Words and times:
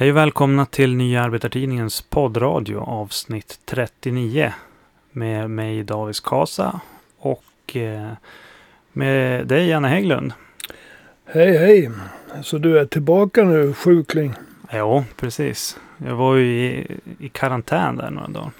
Hej 0.00 0.10
och 0.10 0.16
välkomna 0.16 0.66
till 0.66 0.96
Nya 0.96 1.22
Arbetartidningens 1.22 2.02
poddradio 2.02 2.78
avsnitt 2.78 3.60
39. 3.64 4.52
Med 5.12 5.50
mig 5.50 5.82
Davis 5.82 6.20
Kasa 6.20 6.80
och 7.18 7.76
eh, 7.76 8.08
med 8.92 9.46
dig 9.46 9.68
Janne 9.68 9.88
Hägglund. 9.88 10.32
Hej 11.24 11.58
hej! 11.58 11.90
Så 12.42 12.58
du 12.58 12.78
är 12.78 12.84
tillbaka 12.84 13.44
nu 13.44 13.72
sjukling? 13.72 14.34
Ja, 14.70 15.04
precis. 15.16 15.78
Jag 15.96 16.16
var 16.16 16.36
ju 16.36 16.44
i, 16.44 16.86
i 17.18 17.28
karantän 17.28 17.96
där 17.96 18.10
några 18.10 18.28
dagar. 18.28 18.50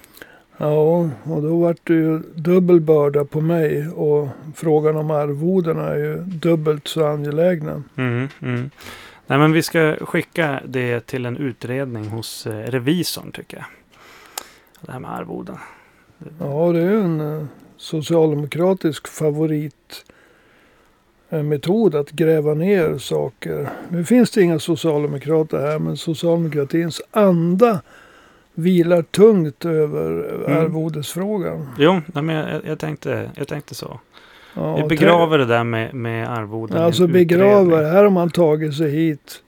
Ja, 0.57 1.09
och 1.23 1.43
då 1.43 1.61
vart 1.61 1.81
det 1.87 1.95
ju 1.95 2.19
dubbel 2.35 2.81
börda 2.81 3.25
på 3.25 3.41
mig 3.41 3.89
och 3.89 4.29
frågan 4.55 4.97
om 4.97 5.11
arvodena 5.11 5.89
är 5.89 5.99
ju 5.99 6.17
dubbelt 6.17 6.89
så 6.89 7.07
angelägna. 7.07 7.83
Mm, 7.97 8.29
mm. 8.41 8.71
Nej, 9.31 9.39
men 9.39 9.53
vi 9.53 9.63
ska 9.63 9.97
skicka 10.01 10.61
det 10.67 11.07
till 11.07 11.27
en 11.27 11.37
utredning 11.37 12.07
hos 12.09 12.47
eh, 12.47 12.53
revisorn 12.71 13.33
tycker 13.33 13.57
jag. 13.57 13.67
Det 14.81 14.93
här 14.93 14.99
med 14.99 15.11
arvoden. 15.11 15.57
Ja, 16.39 16.73
det 16.73 16.81
är 16.81 16.91
en 16.91 17.21
eh, 17.21 17.45
socialdemokratisk 17.77 19.09
favorit 19.09 20.05
eh, 21.31 21.43
metod 21.43 21.95
att 21.95 22.11
gräva 22.11 22.55
ner 22.55 22.99
saker. 22.99 23.69
Nu 23.89 24.05
finns 24.05 24.31
det 24.31 24.43
inga 24.43 24.59
socialdemokrater 24.59 25.59
här, 25.59 25.79
men 25.79 25.97
socialdemokratins 25.97 27.03
anda 27.11 27.83
vilar 28.55 29.03
tungt 29.03 29.65
över 29.65 30.35
Mm. 30.47 30.59
arvodesfrågan. 30.59 31.69
Jo, 31.79 32.01
nej, 32.07 32.23
men 32.25 32.37
jag, 32.37 32.67
jag, 32.67 32.79
tänkte, 32.79 33.31
jag 33.35 33.49
tänkte 33.49 33.75
så. 33.75 34.01
Ja, 34.55 34.77
Vi 34.77 34.83
begraver 34.83 35.39
det 35.39 35.45
där 35.47 35.65
med, 35.65 35.95
med 35.95 36.29
arvoden. 36.29 36.83
Alltså 36.83 37.07
begraver. 37.07 37.85
Här 37.91 38.03
har 38.05 38.11
man 38.11 38.31
tagit 38.31 38.75
sig 38.77 38.91
hit. 38.91 39.43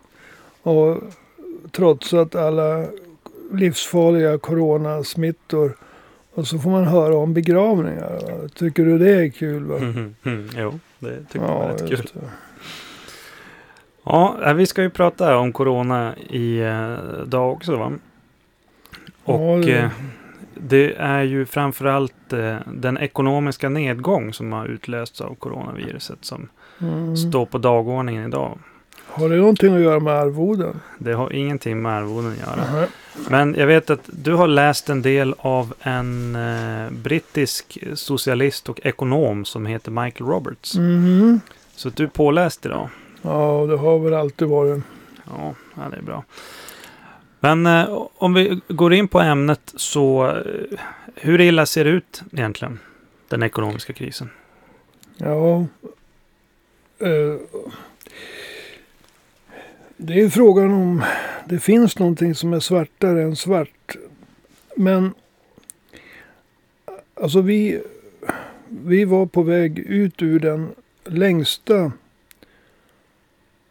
Och 0.62 0.98
trotsat 1.72 2.34
alla 2.34 2.84
livsfarliga 3.52 4.38
coronasmittor. 4.38 5.76
Och 6.34 6.46
så 6.46 6.58
får 6.58 6.70
man 6.70 6.84
höra 6.84 7.16
om 7.16 7.34
begravningar. 7.34 8.10
va? 8.10 8.48
Tycker 8.54 8.84
du 8.84 8.98
det 8.98 9.14
är 9.14 9.28
kul? 9.30 9.64
Va? 9.64 9.78
Mhm, 9.78 10.14
mhm. 10.22 10.48
Jo, 10.56 10.78
det 10.98 11.24
tycker 11.32 11.46
jag 11.46 11.54
var 11.54 11.68
rätt 11.68 11.88
kul. 11.88 12.08
det. 12.14 12.20
Ja, 14.04 14.36
eh, 14.46 14.54
vi 14.54 14.66
ska 14.66 14.82
ju 14.82 14.90
prata 14.90 15.36
om 15.38 15.52
corona 15.52 16.14
i 16.16 16.58
eh, 16.60 16.94
dag 17.26 17.52
också 17.52 17.76
va? 17.76 17.92
Och 19.24 19.64
Ja, 19.64 19.90
det- 20.68 20.94
är 20.96 21.22
ju 21.22 21.46
framförallt 21.46 22.32
eh, 22.32 22.56
den 22.66 22.98
ekonomiska 22.98 23.68
nedgång 23.68 24.32
som 24.32 24.52
har 24.52 24.66
utlösts 24.66 25.20
av 25.20 25.34
coronaviruset 25.34 26.18
som 26.20 26.48
Mm. 26.80 27.16
står 27.16 27.46
på 27.46 27.58
dagordningen 27.58 28.28
idag. 28.28 28.58
Har 29.06 29.28
det 29.28 29.36
någonting 29.36 29.74
att 29.74 29.80
göra 29.80 30.00
med 30.00 30.12
arvoden? 30.14 30.80
Det 30.98 31.12
har 31.12 31.32
ingenting 31.32 31.82
med 31.82 31.92
arvoden 31.92 32.32
att 32.32 32.38
göra. 32.38 32.72
Nej. 32.72 32.88
Men 33.30 33.54
jag 33.58 33.66
vet 33.66 33.90
att 33.90 34.00
du 34.12 34.34
har 34.34 34.46
läst 34.48 34.88
en 34.90 35.02
del 35.02 35.34
av 35.38 35.74
en 35.82 36.36
eh, 36.36 36.90
brittisk 36.90 37.78
socialist 37.94 38.68
och 38.68 38.80
ekonom 38.84 39.44
som 39.44 39.66
heter 39.66 39.90
Michael 39.90 40.30
Roberts. 40.30 40.74
Mhm. 40.76 41.40
Så 41.76 41.88
att 41.88 41.96
du 41.96 42.04
är 42.04 42.08
påläst 42.08 42.66
idag. 42.66 42.88
Ja, 43.22 43.66
det 43.68 43.76
har 43.76 43.98
väl 43.98 44.14
alltid 44.14 44.48
varit. 44.48 44.82
Ja, 45.24 45.54
ja, 45.74 45.82
det 45.90 45.96
är 45.96 46.02
bra. 46.02 46.24
Men 47.44 47.66
eh, 47.66 48.08
om 48.16 48.34
vi 48.34 48.60
går 48.68 48.94
in 48.94 49.08
på 49.08 49.20
ämnet 49.20 49.72
så 49.76 50.26
eh, 50.26 50.78
hur 51.14 51.40
illa 51.40 51.66
ser 51.66 51.84
det 51.84 51.90
ut 51.90 52.22
egentligen? 52.32 52.78
Den 53.28 53.42
ekonomiska 53.42 53.92
krisen. 53.92 54.30
Ja. 55.16 55.66
Eh, 56.98 57.36
det 59.96 60.20
är 60.20 60.28
frågan 60.28 60.72
om 60.72 61.02
det 61.48 61.58
finns 61.58 61.98
någonting 61.98 62.34
som 62.34 62.52
är 62.52 62.60
svartare 62.60 63.22
än 63.22 63.36
svart. 63.36 63.96
Men 64.76 65.14
alltså 67.14 67.40
vi, 67.40 67.82
vi 68.68 69.04
var 69.04 69.26
på 69.26 69.42
väg 69.42 69.78
ut 69.78 70.22
ur 70.22 70.40
den 70.40 70.68
längsta 71.04 71.92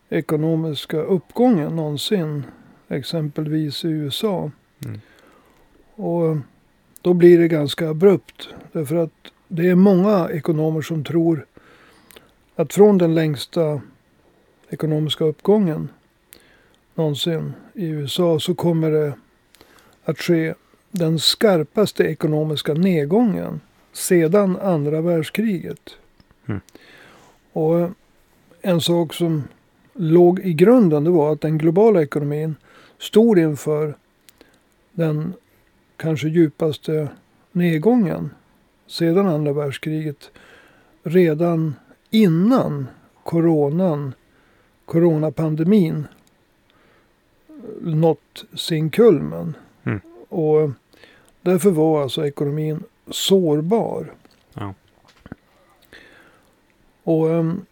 ekonomiska 0.10 0.98
uppgången 0.98 1.76
någonsin. 1.76 2.44
Exempelvis 2.92 3.86
i 3.86 3.88
USA. 3.88 4.52
Mm. 4.86 5.02
Och 5.96 6.38
då 7.02 7.14
blir 7.14 7.40
det 7.40 7.48
ganska 7.48 7.90
abrupt. 7.90 8.50
Därför 8.72 8.96
att 8.96 9.32
det 9.48 9.70
är 9.70 9.76
många 9.76 10.30
ekonomer 10.30 10.82
som 10.82 11.04
tror 11.04 11.46
att 12.56 12.74
från 12.74 12.98
den 12.98 13.16
längsta 13.16 13.82
ekonomiska 14.70 15.24
uppgången 15.24 15.90
någonsin 16.96 17.54
i 17.74 17.88
USA 17.88 18.40
så 18.40 18.56
kommer 18.56 18.92
det 18.92 19.14
att 20.04 20.20
ske 20.20 20.54
den 20.92 21.20
skarpaste 21.20 22.04
ekonomiska 22.04 22.74
nedgången 22.74 23.60
sedan 23.94 24.58
andra 24.58 25.02
världskriget. 25.02 25.90
Mm. 26.46 26.62
Och 27.54 27.90
en 28.62 28.82
sak 28.82 29.14
som 29.14 29.44
låg 29.94 30.40
i 30.40 30.54
grunden 30.54 31.04
det 31.04 31.10
var 31.10 31.32
att 31.32 31.42
den 31.42 31.58
globala 31.58 32.02
ekonomin 32.02 32.56
stod 33.02 33.40
inför 33.40 33.96
den 34.92 35.34
kanske 35.98 36.28
djupaste 36.28 37.08
nedgången 37.52 38.30
sedan 38.88 39.28
andra 39.28 39.54
världskriget. 39.54 40.32
Redan 41.04 41.76
innan 42.10 42.88
coronan, 43.24 44.14
coronapandemin 44.86 46.08
nått 47.82 48.46
sin 48.54 48.90
kulmen. 48.90 49.58
Mm. 49.84 50.00
Och 50.30 50.72
därför 51.42 51.72
var 51.72 52.04
alltså 52.04 52.28
ekonomin 52.28 52.84
sårbar. 53.08 54.14
Ja. 54.54 54.74
Och 57.04 57.30
ehm, 57.30 57.66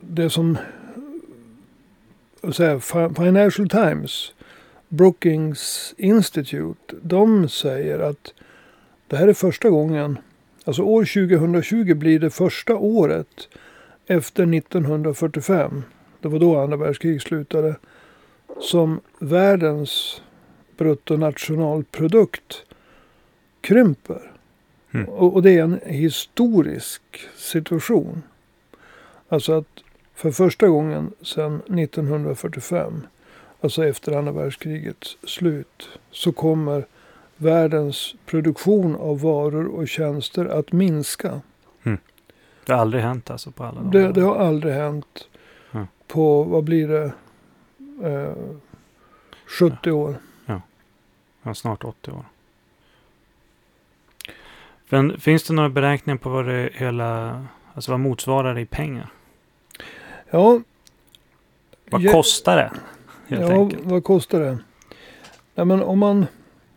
det 0.00 0.30
som 0.30 0.58
så 2.54 2.64
här, 2.64 2.78
Fi- 2.78 3.14
Financial 3.14 3.68
Times, 3.68 4.32
Brookings 4.88 5.94
Institute, 5.96 6.96
de 7.02 7.48
säger 7.48 7.98
att 7.98 8.34
det 9.06 9.16
här 9.16 9.28
är 9.28 9.32
första 9.32 9.70
gången, 9.70 10.18
alltså 10.64 10.82
år 10.82 11.28
2020 11.28 11.94
blir 11.94 12.18
det 12.18 12.30
första 12.30 12.76
året 12.76 13.48
efter 14.06 14.54
1945, 14.54 15.82
det 16.20 16.28
var 16.28 16.38
då 16.38 16.58
andra 16.58 16.76
världskriget 16.76 17.22
slutade, 17.22 17.76
som 18.60 19.00
världens 19.18 20.22
bruttonationalprodukt 20.76 22.62
krymper. 23.60 24.32
Mm. 24.94 25.08
Och, 25.08 25.34
och 25.34 25.42
det 25.42 25.50
är 25.58 25.62
en 25.62 25.80
historisk 25.86 27.02
situation. 27.36 28.22
Alltså 29.28 29.52
att 29.52 29.82
för 30.16 30.30
första 30.30 30.68
gången 30.68 31.12
sedan 31.22 31.56
1945, 31.78 33.06
alltså 33.60 33.84
efter 33.86 34.12
andra 34.12 34.32
världskrigets 34.32 35.16
slut, 35.26 35.88
så 36.10 36.32
kommer 36.32 36.86
världens 37.36 38.14
produktion 38.26 38.96
av 38.96 39.20
varor 39.20 39.66
och 39.66 39.88
tjänster 39.88 40.46
att 40.46 40.72
minska. 40.72 41.40
Det 42.66 42.72
har 42.72 42.80
aldrig 42.80 43.02
hänt 43.02 43.30
alltså 43.30 43.50
på 43.50 43.64
alla 43.64 43.80
de 43.80 43.90
Det, 43.90 44.12
det 44.12 44.20
har 44.20 44.36
aldrig 44.36 44.74
hänt 44.74 45.28
Mm. 45.72 45.86
på, 46.06 46.42
vad 46.42 46.64
blir 46.64 46.88
det, 46.88 47.12
eh, 48.08 48.32
70 49.46 49.90
år. 49.90 50.16
Ja, 51.42 51.54
snart 51.54 51.84
80 51.84 52.10
år. 52.10 52.24
Men 54.88 55.20
finns 55.20 55.44
det 55.44 55.54
några 55.54 55.68
beräkningar 55.68 56.16
på 56.18 56.30
vad 56.30 56.46
det 56.46 56.70
hela, 56.74 57.44
alltså 57.74 57.90
vad 57.90 58.00
motsvarar 58.00 58.54
det 58.54 58.60
i 58.60 58.66
pengar? 58.66 59.08
Ja, 60.30 60.60
Vad 61.90 62.00
Ja, 62.00 62.12
kostar 62.12 62.56
det? 62.56 62.70
Ja 63.36 63.52
enkelt. 63.52 63.84
vad 63.84 64.04
kostar 64.04 64.40
det? 64.40 64.58
Nej, 65.54 65.66
men 65.66 65.82
om 65.82 65.98
man, 65.98 66.26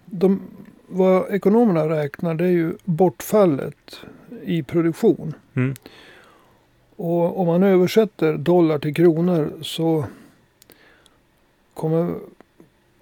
de, 0.06 0.42
vad 0.88 1.31
ekonomerna 1.34 1.90
räknar 1.90 2.34
det 2.36 2.44
är 2.46 2.50
ju 2.50 2.74
bortfallet 2.86 4.00
i 4.44 4.63
produktion. 4.63 5.34
Mm. 5.54 5.74
Och 6.96 7.40
om 7.40 7.48
man 7.48 7.63
översätter 7.63 8.38
dollar 8.38 8.80
till 8.80 8.94
kronor 8.96 9.51
så 9.62 10.06
kommer 11.74 12.16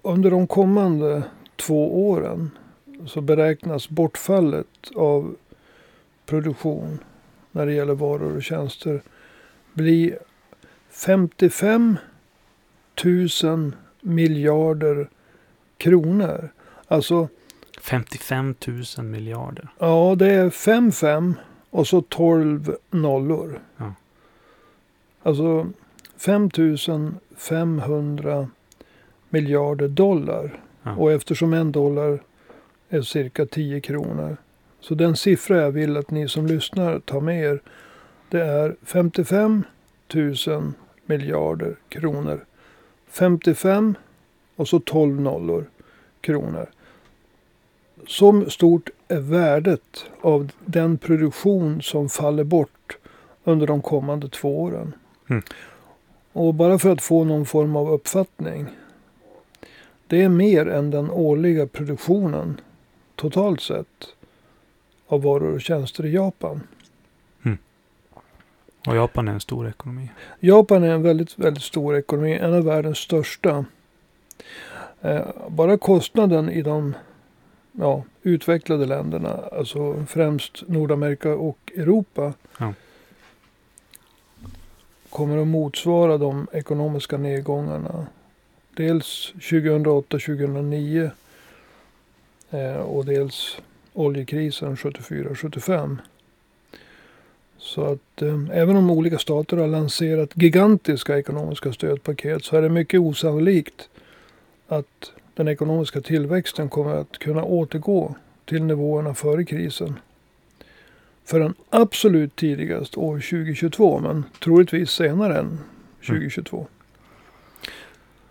under 0.02 0.30
de 0.30 0.46
kommande 0.46 1.22
två 1.56 2.08
åren 2.10 2.50
så 3.06 3.20
beräknas 3.20 3.88
bortfallet 3.88 4.66
av 4.94 5.36
produktion 6.26 6.98
när 7.52 7.66
det 7.66 7.72
gäller 7.72 7.94
varor 7.94 8.36
och 8.36 8.42
tjänster 8.42 9.02
bli 9.72 10.16
55 10.98 11.96
000 13.04 13.72
miljarder 14.00 15.08
kronor. 15.76 16.48
Alltså, 16.88 17.28
55 17.80 18.54
000 18.96 19.06
miljarder. 19.06 19.68
ja 19.78 20.14
det 20.18 20.32
är 20.32 20.50
5-5 20.50 21.34
och 21.70 21.86
så 21.86 22.00
12 22.00 22.76
nollor. 22.90 23.60
Ja. 23.76 23.94
Alltså 25.22 25.66
5 26.16 26.50
500 27.36 28.48
miljarder 29.28 29.88
dollar. 29.88 30.60
Ja. 30.82 30.96
Och 30.96 31.12
eftersom 31.12 31.52
en 31.52 31.72
dollar 31.72 32.22
är 32.88 33.02
cirka 33.02 33.46
10 33.46 33.80
kronor. 33.80 34.36
Så 34.80 34.94
den 34.94 35.16
siffra 35.16 35.56
jag 35.56 35.70
vill 35.70 35.96
att 35.96 36.10
ni 36.10 36.28
som 36.28 36.46
lyssnar 36.46 36.98
tar 36.98 37.20
med 37.20 37.42
er. 37.42 37.60
Det 38.28 38.40
är 38.40 38.76
55 38.82 39.64
000 40.14 40.72
miljarder 41.08 41.76
kronor. 41.88 42.44
55 43.08 43.94
och 44.56 44.68
så 44.68 44.80
12 44.80 45.20
nollor 45.20 45.70
kronor. 46.20 46.66
Så 48.06 48.50
stort 48.50 48.90
är 49.08 49.20
värdet 49.20 50.04
av 50.20 50.52
den 50.64 50.98
produktion 50.98 51.82
som 51.82 52.08
faller 52.08 52.44
bort 52.44 52.98
under 53.44 53.66
de 53.66 53.82
kommande 53.82 54.28
två 54.28 54.62
åren. 54.62 54.94
Mm. 55.30 55.42
Och 56.32 56.54
bara 56.54 56.78
för 56.78 56.90
att 56.90 57.02
få 57.02 57.24
någon 57.24 57.46
form 57.46 57.76
av 57.76 57.90
uppfattning. 57.90 58.66
Det 60.06 60.22
är 60.22 60.28
mer 60.28 60.68
än 60.68 60.90
den 60.90 61.10
årliga 61.10 61.66
produktionen 61.66 62.60
totalt 63.14 63.60
sett 63.60 64.14
av 65.06 65.22
varor 65.22 65.54
och 65.54 65.60
tjänster 65.60 66.06
i 66.06 66.12
Japan. 66.12 66.60
Och 68.86 68.96
Japan 68.96 69.28
är 69.28 69.32
en 69.32 69.40
stor 69.40 69.68
ekonomi. 69.68 70.10
Japan 70.40 70.82
är 70.82 70.90
en 70.90 71.02
väldigt, 71.02 71.38
väldigt 71.38 71.62
stor 71.62 71.96
ekonomi. 71.96 72.32
En 72.32 72.54
av 72.54 72.64
världens 72.64 72.98
största. 72.98 73.64
Eh, 75.00 75.26
bara 75.48 75.78
kostnaden 75.78 76.50
i 76.50 76.62
de 76.62 76.94
ja, 77.72 78.04
utvecklade 78.22 78.86
länderna, 78.86 79.40
alltså 79.52 80.04
främst 80.08 80.62
Nordamerika 80.68 81.34
och 81.34 81.72
Europa. 81.76 82.32
Ja. 82.58 82.74
Kommer 85.10 85.38
att 85.38 85.46
motsvara 85.46 86.18
de 86.18 86.46
ekonomiska 86.52 87.16
nedgångarna. 87.16 88.06
Dels 88.74 89.32
2008-2009 89.34 91.10
eh, 92.50 92.76
och 92.76 93.04
dels 93.04 93.58
oljekrisen 93.92 94.76
74-75. 94.76 95.96
Så 97.58 97.84
att 97.84 98.22
eh, 98.22 98.38
även 98.52 98.76
om 98.76 98.90
olika 98.90 99.18
stater 99.18 99.56
har 99.56 99.66
lanserat 99.66 100.30
gigantiska 100.34 101.18
ekonomiska 101.18 101.72
stödpaket 101.72 102.44
så 102.44 102.56
är 102.56 102.62
det 102.62 102.68
mycket 102.68 103.00
osannolikt 103.00 103.88
att 104.68 105.12
den 105.34 105.48
ekonomiska 105.48 106.00
tillväxten 106.00 106.68
kommer 106.68 106.94
att 106.94 107.18
kunna 107.18 107.44
återgå 107.44 108.14
till 108.44 108.62
nivåerna 108.62 109.14
före 109.14 109.44
krisen. 109.44 109.98
Förrän 111.24 111.54
absolut 111.70 112.36
tidigast 112.36 112.96
år 112.96 113.14
2022 113.14 113.98
men 113.98 114.24
troligtvis 114.44 114.90
senare 114.90 115.38
än 115.38 115.58
2022. 116.06 116.66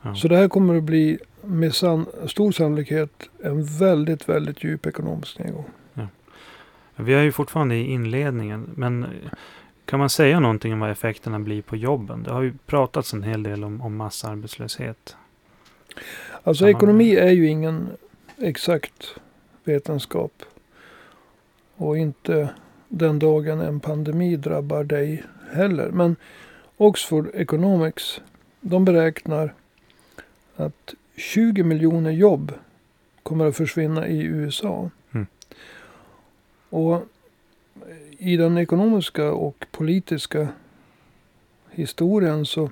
Ja. 0.02 0.16
Så 0.16 0.28
det 0.28 0.38
här 0.38 0.48
kommer 0.48 0.78
att 0.78 0.84
bli 0.84 1.18
med 1.42 1.74
san- 1.74 2.28
stor 2.28 2.52
sannolikhet 2.52 3.30
en 3.44 3.64
väldigt, 3.66 4.30
väldigt 4.30 4.64
djup 4.64 4.86
ekonomisk 4.86 5.40
nedgång. 5.40 5.66
Vi 6.98 7.14
är 7.14 7.22
ju 7.22 7.32
fortfarande 7.32 7.76
i 7.76 7.92
inledningen. 7.92 8.70
Men 8.76 9.06
kan 9.86 10.00
man 10.00 10.10
säga 10.10 10.40
någonting 10.40 10.74
om 10.74 10.80
vad 10.80 10.92
effekterna 10.92 11.40
blir 11.40 11.62
på 11.62 11.76
jobben? 11.76 12.24
Det 12.24 12.32
har 12.32 12.42
ju 12.42 12.54
pratats 12.66 13.14
en 13.14 13.24
hel 13.24 13.44
del 13.44 13.64
om, 13.64 13.82
om 13.82 13.96
massarbetslöshet. 13.96 15.16
Alltså 16.44 16.64
man- 16.64 16.72
ekonomi 16.72 17.16
är 17.16 17.32
ju 17.32 17.48
ingen 17.48 17.90
exakt 18.38 19.16
vetenskap. 19.64 20.44
Och 21.76 21.98
inte 21.98 22.50
den 22.88 23.20
dagen 23.20 23.62
en 23.62 23.80
pandemi 23.80 24.36
drabbar 24.36 24.84
dig 24.84 25.24
heller. 25.54 25.90
Men 25.92 26.16
Oxford 26.78 27.28
Economics, 27.34 28.22
de 28.62 28.86
beräknar 28.86 29.54
att 30.56 30.94
20 31.16 31.64
miljoner 31.64 32.12
jobb 32.12 32.54
kommer 33.24 33.46
att 33.46 33.58
försvinna 33.58 34.08
i 34.08 34.22
USA. 34.24 34.90
Och 36.70 37.02
i 38.18 38.38
den 38.38 38.58
ekonomiska 38.58 39.32
och 39.32 39.66
politiska 39.72 40.48
historien 41.72 42.46
så 42.46 42.72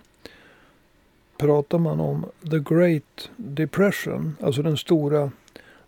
pratar 1.38 1.78
man 1.78 2.00
om 2.00 2.26
the 2.52 2.60
great 2.60 3.30
depression, 3.38 4.38
alltså 4.42 4.62
den 4.62 4.78
stora 4.78 5.32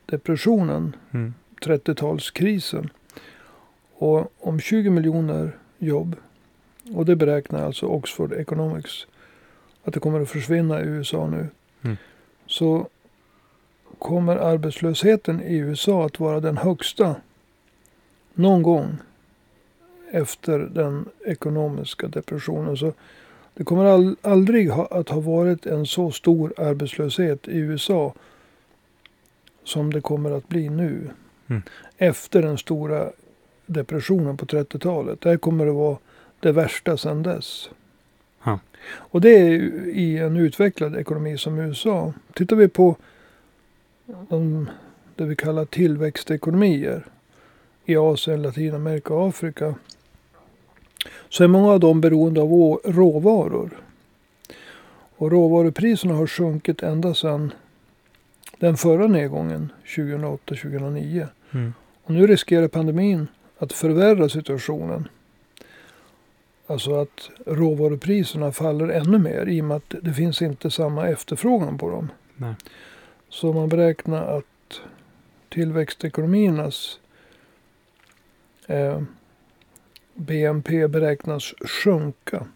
depressionen, 0.05 0.95
Mm. 1.11 1.33
30-talskrisen. 1.61 2.89
Och 3.93 4.33
om 4.39 4.59
20 4.59 4.89
miljoner 4.89 5.57
jobb, 5.77 6.15
och 6.93 7.05
det 7.05 7.15
beräknar 7.15 7.65
alltså 7.65 7.85
Oxford 7.85 8.33
Economics, 8.33 9.07
att 9.83 9.93
det 9.93 9.99
kommer 9.99 10.21
att 10.21 10.29
försvinna 10.29 10.81
i 10.81 10.85
USA 10.85 11.27
nu. 11.27 11.47
Mm. 11.81 11.97
Så 12.45 12.87
kommer 13.99 14.35
arbetslösheten 14.35 15.41
i 15.41 15.57
USA 15.57 16.05
att 16.05 16.19
vara 16.19 16.39
den 16.39 16.57
högsta 16.57 17.15
någon 18.37 18.63
gång 18.63 18.97
efter 20.11 20.59
den 20.59 21.05
ekonomiska 21.25 22.07
depressionen. 22.07 22.77
Så 22.77 22.93
det 23.53 23.63
kommer 23.63 24.15
aldrig 24.21 24.71
ha, 24.71 24.85
att 24.85 25.09
ha 25.09 25.19
varit 25.19 25.65
en 25.65 25.85
så 25.85 26.11
stor 26.11 26.53
arbetslöshet 26.57 27.47
i 27.47 27.57
USA 27.57 28.13
som 29.63 29.93
det 29.93 30.01
kommer 30.01 30.31
att 30.31 30.47
bli 30.47 30.69
nu. 30.69 31.09
Mm. 31.47 31.61
Efter 31.97 32.41
den 32.41 32.57
stora 32.57 33.11
depressionen 33.65 34.37
på 34.37 34.45
30-talet. 34.45 35.21
Det 35.21 35.29
här 35.29 35.37
kommer 35.37 35.67
att 35.67 35.75
vara 35.75 35.97
det 36.39 36.51
värsta 36.51 36.97
sedan 36.97 37.23
dess. 37.23 37.69
Ja. 38.43 38.59
Och 38.93 39.21
det 39.21 39.29
är 39.29 39.51
i 39.87 40.17
en 40.17 40.37
utvecklad 40.37 40.95
ekonomi 40.95 41.37
som 41.37 41.59
USA. 41.59 42.13
Tittar 42.33 42.55
vi 42.55 42.67
på 42.67 42.95
de, 44.29 44.69
det 45.15 45.25
vi 45.25 45.35
kallar 45.35 45.65
tillväxtekonomier 45.65 47.05
i 47.87 47.95
Asien, 47.97 48.41
Latinamerika 48.41 49.13
och 49.13 49.27
Afrika. 49.27 49.75
Så 51.29 51.43
är 51.43 51.47
många 51.47 51.71
av 51.71 51.79
dem 51.79 52.01
beroende 52.01 52.41
av 52.41 52.79
råvaror. 52.83 53.69
Och 55.17 55.31
råvarupriserna 55.31 56.13
har 56.13 56.27
sjunkit 56.27 56.83
ända 56.83 57.13
sedan 57.13 57.53
den 58.59 58.77
förra 58.77 59.07
nedgången 59.07 59.71
2008-2009. 59.85 61.27
Mm. 61.51 61.73
Och 62.03 62.13
nu 62.13 62.27
riskerar 62.27 62.67
pandemin 62.67 63.27
att 63.57 63.73
förvärra 63.73 64.29
situationen. 64.29 65.07
Alltså 66.67 66.95
att 66.95 67.29
råvarupriserna 67.45 68.51
faller 68.51 68.87
ännu 68.89 69.17
mer 69.17 69.45
i 69.45 69.61
och 69.61 69.65
med 69.65 69.77
att 69.77 69.95
det 70.01 70.13
finns 70.13 70.41
inte 70.41 70.71
samma 70.71 71.07
efterfrågan 71.07 71.77
på 71.77 71.89
dem. 71.89 72.11
Nej. 72.35 72.53
Så 73.29 73.53
man 73.53 73.69
beräknar 73.69 74.37
att 74.37 74.81
tillväxtekonomiernas 75.49 76.99
eh, 78.67 79.01
BNP 80.13 80.87
beräknas 80.87 81.53
sjunka 81.83 82.47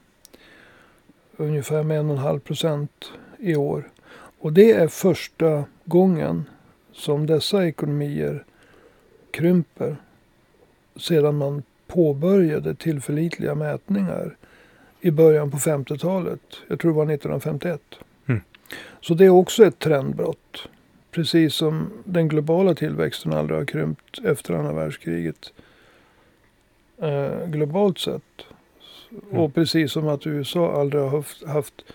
ungefär 1.37 1.83
med 1.83 2.01
1,5 2.05 2.39
procent 2.39 3.11
i 3.39 3.55
år. 3.55 3.89
Och 4.39 4.53
det 4.53 4.71
är 4.71 4.87
första 4.87 5.65
gången 5.85 6.45
som 6.91 7.25
dessa 7.25 7.67
ekonomier 7.67 8.43
krymper 9.31 9.95
sedan 10.95 11.37
man 11.37 11.63
påbörjade 11.87 12.75
tillförlitliga 12.75 13.55
mätningar 13.55 14.35
i 15.01 15.11
början 15.11 15.51
på 15.51 15.57
50-talet. 15.57 16.41
Jag 16.67 16.79
tror 16.79 16.91
det 16.91 16.97
var 16.97 17.03
1951. 17.03 17.81
Mm. 18.27 18.41
Så 19.01 19.13
det 19.13 19.25
är 19.25 19.29
också 19.29 19.65
ett 19.65 19.79
trendbrott. 19.79 20.67
Precis 21.11 21.53
som 21.53 21.89
den 22.03 22.27
globala 22.27 22.75
tillväxten 22.75 23.33
aldrig 23.33 23.59
har 23.59 23.65
krympt 23.65 24.19
efter 24.23 24.53
andra 24.53 24.73
världskriget. 24.73 25.53
Eh, 27.01 27.47
globalt 27.47 27.99
sett. 27.99 28.45
Mm. 29.11 29.43
Och 29.43 29.53
precis 29.53 29.91
som 29.91 30.07
att 30.07 30.27
USA 30.27 30.81
aldrig 30.81 31.03
har 31.03 31.09
haft, 31.09 31.43
haft 31.43 31.85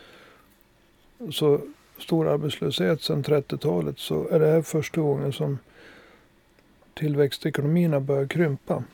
så 1.31 1.61
stor 1.99 2.29
arbetslöshet 2.29 3.03
sedan 3.03 3.25
30-talet 3.25 3.99
så 3.99 4.29
är 4.29 4.41
det 4.41 4.47
här 4.47 4.63
första 4.63 5.01
gången 5.01 5.33
som 5.33 5.59
tillväxtekonomierna 6.95 8.01
börjar 8.01 8.27
krympa. 8.27 8.85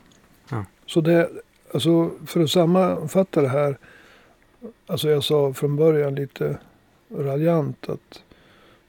Ja. 0.49 0.65
Så 0.85 1.01
det, 1.01 1.29
alltså 1.73 2.11
för 2.25 2.41
att 2.41 2.51
sammanfatta 2.51 3.41
det 3.41 3.47
här. 3.47 3.77
Alltså 4.87 5.09
jag 5.09 5.23
sa 5.23 5.53
från 5.53 5.75
början 5.75 6.15
lite 6.15 6.57
raljant 7.09 7.89
att 7.89 8.23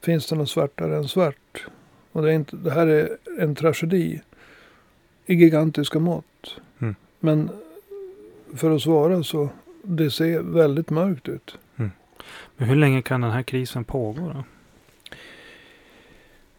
finns 0.00 0.26
det 0.26 0.36
något 0.36 0.50
svartare 0.50 0.96
än 0.96 1.08
svart? 1.08 1.66
Och 2.12 2.22
det, 2.22 2.30
är 2.30 2.34
inte, 2.34 2.56
det 2.56 2.70
här 2.70 2.86
är 2.86 3.16
en 3.38 3.54
tragedi 3.54 4.20
i 5.26 5.34
gigantiska 5.34 5.98
mått. 5.98 6.56
Mm. 7.24 7.38
Men 7.38 7.50
för 8.58 8.70
att 8.70 8.82
svara 8.82 9.22
så 9.22 9.48
det 9.82 10.10
ser 10.10 10.40
väldigt 10.40 10.90
mörkt 10.90 11.28
ut. 11.28 11.58
Men 12.56 12.68
hur 12.68 12.76
länge 12.76 13.02
kan 13.02 13.20
den 13.20 13.30
här 13.30 13.42
krisen 13.42 13.84
pågå 13.84 14.20
då? 14.20 14.44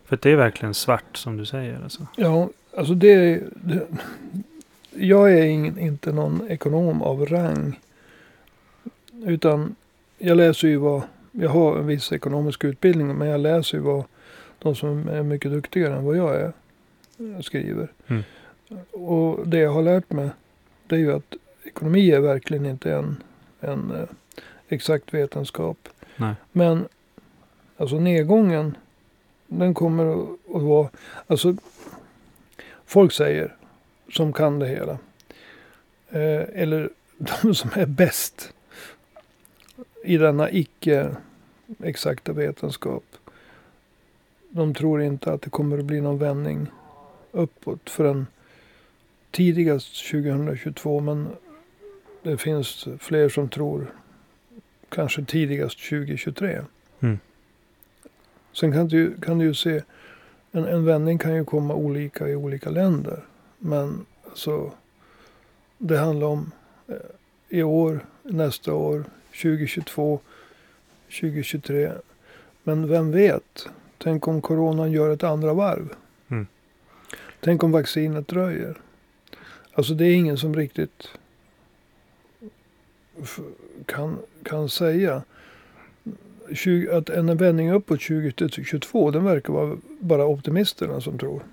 För 0.06 0.20
det 0.22 0.32
är 0.32 0.36
verkligen 0.36 0.74
svart 0.74 1.18
som 1.18 1.38
du 1.38 1.46
säger. 1.46 1.84
Alltså. 1.84 2.08
Ja, 2.16 2.50
alltså 2.78 2.94
det, 2.94 3.44
det 3.56 3.88
Jag 4.92 5.34
är 5.34 5.44
ingen, 5.44 5.80
inte 5.80 6.12
någon 6.12 6.48
ekonom 6.50 7.02
av 7.02 7.26
rang. 7.26 7.80
Utan 9.26 9.76
jag 10.18 10.38
läser 10.38 10.68
ju 10.68 10.78
vad, 10.78 11.02
jag 11.32 11.50
har 11.50 11.78
en 11.78 11.88
viss 11.88 12.12
ekonomisk 12.12 12.64
utbildning 12.64 13.16
men 13.16 13.28
jag 13.28 13.40
läser 13.42 13.78
ju 13.78 13.84
vad 13.84 14.04
de 14.60 14.76
som 14.76 15.08
är 15.08 15.24
mycket 15.24 15.52
duktigare 15.52 15.96
än 15.96 16.06
vad 16.06 16.18
jag 16.18 16.36
är 16.36 16.54
skriver. 17.42 17.92
Mm. 18.08 18.24
Och 18.92 19.48
det 19.48 19.58
jag 19.58 19.72
har 19.72 19.82
lärt 19.82 20.12
mig 20.12 20.30
det 20.88 20.96
är 20.96 21.00
ju 21.00 21.14
att 21.14 21.36
ekonomi 21.64 22.12
är 22.12 22.20
verkligen 22.20 22.66
inte 22.66 22.94
en, 22.94 23.24
en 23.60 23.92
eh, 23.92 24.08
exakt 24.68 25.14
vetenskap. 25.14 25.90
Nej. 26.18 26.34
Men 26.52 26.88
alltså 27.78 28.00
nedgången 28.00 28.78
den 29.48 29.74
kommer 29.74 30.06
att, 30.06 30.56
att 30.56 30.62
vara, 30.62 30.90
alltså 31.28 31.56
folk 32.86 33.14
säger 33.14 33.56
som 34.12 34.34
kan 34.34 34.60
det 34.60 34.68
hela. 34.68 34.98
Eh, 36.10 36.62
eller 36.62 36.90
de 37.18 37.56
som 37.56 37.70
är 37.76 37.86
bäst 37.86 38.54
i 40.04 40.18
denna 40.18 40.52
icke 40.52 41.16
exakta 41.84 42.34
vetenskap. 42.34 43.04
De 44.50 44.74
tror 44.74 45.02
inte 45.02 45.34
att 45.34 45.42
det 45.42 45.50
kommer 45.50 45.78
att 45.78 45.86
bli 45.86 46.02
någon 46.02 46.18
vändning 46.18 46.68
uppåt 47.32 47.90
förrän 47.90 48.28
tidigast 49.36 50.12
2022. 50.12 51.00
Men 51.00 51.28
det 52.24 52.38
finns 52.38 52.88
fler 53.00 53.30
som 53.30 53.50
tror 53.50 53.94
kanske 54.90 55.26
tidigast 55.26 55.90
2023. 55.90 56.62
Mm. 57.00 57.20
Sen 58.54 58.72
kan 58.72 58.88
du, 58.88 59.22
kan 59.22 59.38
du 59.38 59.46
ju 59.46 59.54
se 59.54 59.82
en, 60.52 60.66
en 60.66 60.86
vändning 60.86 61.18
kan 61.18 61.36
ju 61.36 61.46
komma 61.46 61.74
olika 61.74 62.28
i 62.28 62.36
olika 62.36 62.70
länder. 62.70 63.26
Men 63.60 64.06
alltså, 64.26 64.72
det 65.78 65.98
handlar 65.98 66.28
om 66.28 66.52
eh, 66.88 66.96
i 67.50 67.64
år, 67.64 68.06
nästa 68.24 68.74
år, 68.74 69.04
2022, 69.42 70.20
2023. 71.06 71.92
Men 72.64 72.88
vem 72.88 73.12
vet? 73.12 73.68
Tänk 73.98 74.28
om 74.28 74.42
coronan 74.42 74.92
gör 74.92 75.14
ett 75.14 75.24
andra 75.24 75.54
varv. 75.54 75.90
Mm. 76.28 76.48
Tänk 77.40 77.64
om 77.64 77.72
vaccinet 77.72 78.28
dröjer. 78.28 78.78
Alltså 79.76 79.94
det 79.94 80.06
är 80.06 80.14
ingen 80.14 80.38
som 80.38 80.56
riktigt 80.56 81.08
kan, 83.86 84.18
kan 84.44 84.70
säga. 84.70 85.24
20, 86.54 86.92
att 86.92 87.10
en 87.10 87.38
vändning 87.38 87.72
uppåt 87.72 88.02
2022, 88.02 89.12
den 89.12 89.24
verkar 89.24 89.54
vara 89.54 89.78
bara 90.00 90.26
optimisterna 90.26 91.02
som 91.02 91.18
tror. 91.18 91.44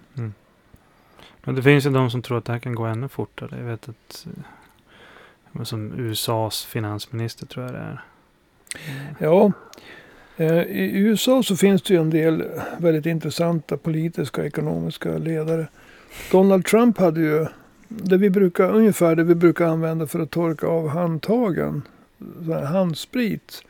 Men 1.45 1.55
det 1.55 1.63
finns 1.63 1.87
ju 1.87 1.91
de 1.91 2.11
som 2.11 2.23
tror 2.23 2.39
att 2.39 2.45
det 2.45 2.53
här 2.53 2.61
kan 2.61 2.75
gå 2.75 2.85
ännu 2.85 3.09
fortare. 3.09 3.59
Jag 3.59 3.65
vet 3.65 3.89
att 3.89 4.27
eh, 5.55 5.63
som 5.63 5.93
USAs 5.99 6.65
finansminister 6.65 7.47
tror 7.47 7.65
jag 7.65 7.75
det 7.75 7.81
är. 7.81 8.05
Mm. 8.89 9.15
Ja, 9.19 9.53
eh, 10.37 10.63
i 10.63 10.99
USA 10.99 11.43
så 11.43 11.57
finns 11.57 11.83
det 11.83 11.95
ju 11.95 12.01
en 12.01 12.11
del 12.11 12.45
väldigt 12.79 13.07
intressanta 13.07 13.77
politiska 13.77 14.41
och 14.41 14.47
ekonomiska 14.47 15.19
ledare. 15.19 15.67
Donald 16.31 16.65
Trump 16.65 16.99
hade 16.99 17.21
ju 17.21 17.47
det 18.03 18.17
vi 18.17 18.31
brukar, 18.31 18.71
ungefär 18.71 19.17
det 19.17 19.25
vi 19.25 19.35
brukar 19.35 19.67
använda 19.67 20.07
för 20.07 20.21
att 20.21 20.31
torka 20.31 20.67
av 20.67 20.89
handtagen. 20.89 21.83
Handsprit. 22.67 23.63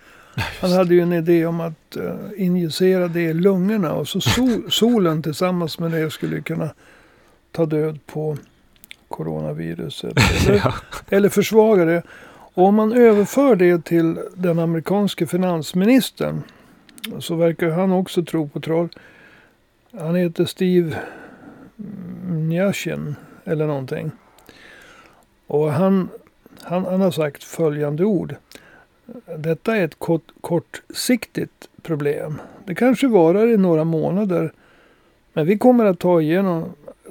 Han 0.61 0.73
hade 0.73 0.95
ju 0.95 1.01
en 1.01 1.13
idé 1.13 1.47
om 1.47 1.61
att 1.61 1.97
uh, 1.97 2.15
injicera 2.37 3.09
det 3.09 3.21
i 3.21 3.35
lungorna 3.35 3.93
och 3.93 4.09
så 4.09 4.21
sol, 4.21 4.63
solen 4.71 5.23
tillsammans 5.23 5.79
med 5.79 5.91
det 5.91 6.11
skulle 6.11 6.41
kunna 6.41 6.71
ta 7.53 7.67
död 7.67 7.99
på 8.07 8.37
coronaviruset. 9.09 10.13
Eller, 10.47 10.57
ja. 10.65 10.75
eller 11.11 11.29
försvaga 11.29 11.85
det. 11.85 12.03
Och 12.55 12.65
om 12.65 12.75
man 12.75 12.93
överför 12.93 13.57
det 13.57 13.85
till 13.85 14.19
den 14.35 14.59
amerikanske 14.59 15.27
finansministern 15.27 16.43
så 17.19 17.35
verkar 17.35 17.71
han 17.71 17.93
också 17.93 18.25
tro 18.25 18.49
på 18.49 18.61
troll. 18.61 18.89
Han 19.99 20.15
heter 20.15 20.45
Steve 20.45 20.99
Mnuchin 22.27 23.17
eller 23.45 23.67
någonting. 23.67 24.11
Och 25.47 25.73
han, 25.73 26.09
han, 26.61 26.85
han 26.85 27.01
har 27.01 27.11
sagt 27.11 27.45
följande 27.45 28.05
ord. 28.05 28.35
Detta 29.39 29.77
är 29.77 29.85
ett 29.85 29.99
kort, 29.99 30.33
kortsiktigt 30.41 31.69
problem. 31.83 32.41
Det 32.65 32.75
kanske 32.75 33.07
varar 33.09 33.49
i 33.49 33.57
några 33.57 33.85
månader. 33.85 34.53
Men 35.33 35.47
vi 35.47 35.59
kommer 35.59 35.85
att 35.85 35.99
ta, 35.99 36.21
igenom, 36.21 36.65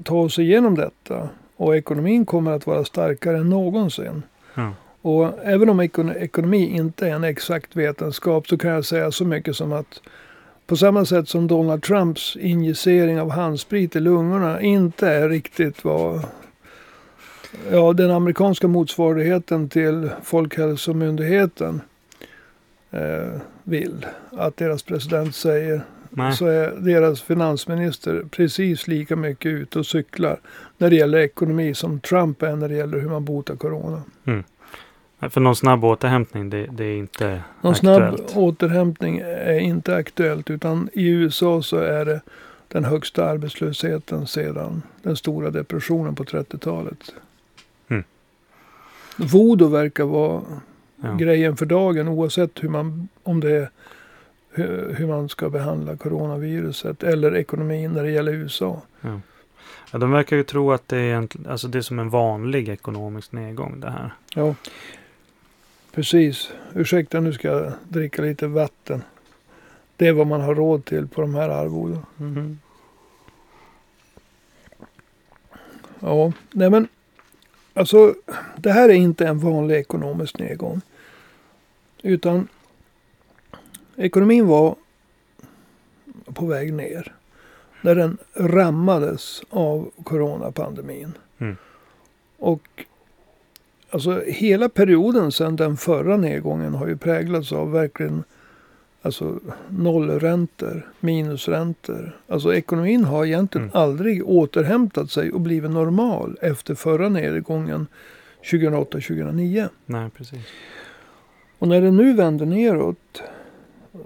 ta 0.04 0.16
oss 0.16 0.40
igenom 0.40 0.76
detta. 0.76 1.30
Och 1.56 1.78
ekonomin 1.78 2.26
kommer 2.26 2.52
att 2.52 2.68
vara 2.68 2.86
starkare 2.86 3.38
än 3.38 3.50
någonsin. 3.50 4.24
Ja. 4.56 4.74
Och 5.02 5.34
även 5.44 5.70
om 5.70 5.82
ekon- 5.82 6.18
ekonomi 6.18 6.76
inte 6.76 7.08
är 7.08 7.12
en 7.12 7.24
exakt 7.24 7.76
vetenskap 7.76 8.48
så 8.48 8.58
kan 8.58 8.72
jag 8.72 8.86
säga 8.86 9.12
så 9.12 9.26
mycket 9.26 9.56
som 9.56 9.74
att 9.74 10.02
på 10.72 10.78
samma 10.78 11.06
sätt 11.06 11.30
som 11.30 11.48
Donald 11.48 11.84
Trumps 11.84 12.36
injicering 12.36 13.22
av 13.22 13.32
handsprit 13.32 13.96
i 13.96 14.00
lungorna 14.00 14.62
inte 14.62 15.08
är 15.08 15.30
riktigt 15.30 15.84
vad 15.84 16.26
ja, 17.72 17.94
den 17.94 18.12
amerikanska 18.12 18.68
motsvarigheten 18.68 19.70
till 19.70 20.10
Folkhälsomyndigheten 20.24 21.82
eh, 22.92 23.42
vill 23.64 24.06
att 24.32 24.58
deras 24.58 24.84
president 24.84 25.36
säger. 25.36 25.82
Nej. 26.10 26.34
Så 26.34 26.46
är 26.46 26.72
deras 26.72 27.22
finansminister 27.22 28.24
precis 28.32 28.88
lika 28.88 29.16
mycket 29.16 29.50
ute 29.50 29.80
och 29.80 29.86
cyklar 29.86 30.40
när 30.78 30.90
det 30.90 30.96
gäller 30.96 31.18
ekonomi 31.18 31.74
som 31.74 32.00
Trump 32.00 32.42
är 32.42 32.56
när 32.56 32.70
det 32.70 32.76
gäller 32.76 33.00
hur 33.00 33.10
man 33.10 33.26
botar 33.26 33.56
corona. 33.56 34.04
För 35.30 35.42
någon 35.42 35.56
snabb 35.56 35.84
återhämtning, 35.84 36.50
det, 36.50 36.66
det 36.72 36.84
är 36.86 36.98
inte 36.98 37.42
Någon 37.62 37.72
aktuellt. 37.74 38.30
snabb 38.30 38.44
återhämtning 38.44 39.20
är 39.26 39.60
inte 39.60 39.96
aktuellt 39.96 40.50
utan 40.50 40.90
i 40.94 41.08
USA 41.10 41.62
så 41.62 41.78
är 41.78 42.06
det 42.06 42.22
den 42.68 42.86
högsta 42.86 43.26
arbetslösheten 43.26 44.28
sedan 44.28 44.82
den 45.04 45.16
stora 45.16 45.50
depressionen 45.50 46.16
på 46.16 46.24
30-talet. 46.24 47.14
Mm. 47.88 48.04
Voodoo 49.18 49.68
verkar 49.68 50.04
vara 50.04 50.42
Ja. 51.04 51.14
grejen 51.14 51.58
för 51.58 51.66
dagen 51.66 52.08
oavsett 52.08 52.64
hur 52.64 52.70
man, 52.70 53.08
om 53.24 53.40
det 53.40 53.52
är, 53.52 53.70
hur, 54.52 54.96
hur 54.98 55.08
man 55.08 55.30
ska 55.30 55.50
behandla 55.50 55.96
coronaviruset 55.98 57.04
eller 57.04 57.36
ekonomin 57.36 57.92
när 57.94 58.04
det 58.04 58.12
gäller 58.12 58.34
USA. 58.34 58.82
Ja, 59.92 59.98
de 60.00 60.12
verkar 60.12 60.36
ju 60.38 60.44
tro 60.44 60.72
att 60.72 60.88
det 60.88 60.98
är, 60.98 61.02
egentligen- 61.04 61.52
alltså 61.52 61.68
det 61.68 61.78
är 61.78 61.82
som 61.82 62.00
en 62.00 62.10
vanlig 62.10 62.70
ekonomisk 62.70 63.32
nedgång 63.32 63.80
det 63.80 63.90
här. 63.90 64.14
Ja, 64.36 64.56
precis. 65.92 66.52
Ursäkta, 66.76 67.20
nu 67.20 67.34
ska 67.34 67.48
jag 67.48 67.74
dricka 67.90 68.22
lite 68.22 68.48
vatten. 68.48 69.04
Det 69.96 70.08
är 70.08 70.14
vad 70.14 70.28
man 70.28 70.42
har 70.42 70.56
råd 70.56 70.86
till 70.86 71.08
på 71.08 71.22
de 71.22 71.36
här 71.36 71.50
arvodena. 71.50 72.06
Mhm. 72.18 72.60
Ja, 76.00 76.34
nej 76.52 76.70
men 76.70 76.88
alltså 77.74 78.16
det 78.58 78.72
här 78.72 78.90
är 78.90 78.94
inte 78.94 79.28
en 79.28 79.40
vanlig 79.40 79.76
ekonomisk 79.76 80.40
nedgång. 80.40 80.82
Utan 82.02 82.48
ekonomin 83.96 84.48
var 84.48 84.76
på 86.34 86.46
väg 86.46 86.74
ner. 86.74 87.16
När 87.82 87.96
den 87.96 88.18
rammades 88.34 89.42
av 89.50 89.92
coronapandemin. 90.04 91.18
Mm. 91.38 91.58
Och 92.38 92.86
alltså 93.92 94.22
hela 94.28 94.70
perioden 94.70 95.32
sedan 95.32 95.56
den 95.56 95.78
förra 95.78 96.18
nedgången 96.18 96.74
har 96.74 96.88
ju 96.88 96.98
präglats 96.98 97.52
av 97.52 97.72
verkligen 97.72 98.24
Alltså 99.04 99.40
nollräntor, 99.70 100.88
minusräntor. 101.00 102.20
Alltså 102.28 102.54
ekonomin 102.54 103.04
har 103.04 103.26
egentligen 103.26 103.68
Mm. 103.68 103.82
aldrig 103.82 104.28
återhämtat 104.30 105.12
sig 105.12 105.32
och 105.32 105.42
blivit 105.42 105.72
normal 105.72 106.38
efter 106.42 106.76
förra 106.76 107.10
nedgången 107.10 107.88
2008-2009. 108.44 109.70
Nej, 109.86 110.10
precis. 110.18 110.40
Och 111.60 111.68
när 111.68 111.82
det 111.82 111.92
nu 111.92 112.14
vänder 112.14 112.46
neråt 112.46 113.22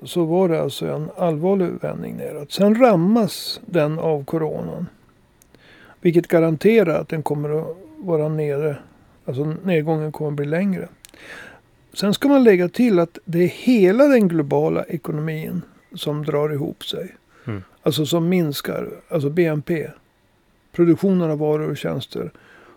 så 0.03 0.25
var 0.25 0.49
det 0.49 0.61
alltså 0.61 0.87
en 0.87 1.09
allvarlig 1.17 1.69
vändning 1.81 2.15
neråt. 2.17 2.51
Sen 2.51 2.75
rammas 2.75 3.59
den 3.65 3.99
av 3.99 4.25
coronan. 4.25 4.87
Vilket 6.01 6.27
garanterar 6.27 6.99
att 7.01 7.09
den 7.09 7.23
kommer 7.23 7.59
att 7.59 7.77
vara 7.97 8.29
nere. 8.29 8.77
Alltså 9.25 9.55
nedgången 9.63 10.11
kommer 10.11 10.31
att 10.31 10.35
bli 10.35 10.45
längre. 10.45 10.87
Sen 11.93 12.13
ska 12.13 12.27
man 12.27 12.43
lägga 12.43 12.69
till 12.69 12.99
att 12.99 13.19
det 13.25 13.43
är 13.43 13.47
hela 13.47 14.07
den 14.07 14.27
globala 14.27 14.83
ekonomin 14.83 15.61
som 15.93 16.25
drar 16.25 16.53
ihop 16.53 16.85
sig. 16.85 17.15
Mm. 17.45 17.63
Alltså 17.81 18.05
som 18.05 18.29
minskar, 18.29 18.89
alltså 19.09 19.29
BNP. 19.29 19.87
Produktionen 20.71 21.31
av 21.31 21.37
varor 21.37 21.69
och 21.69 21.77
tjänster 21.77 22.31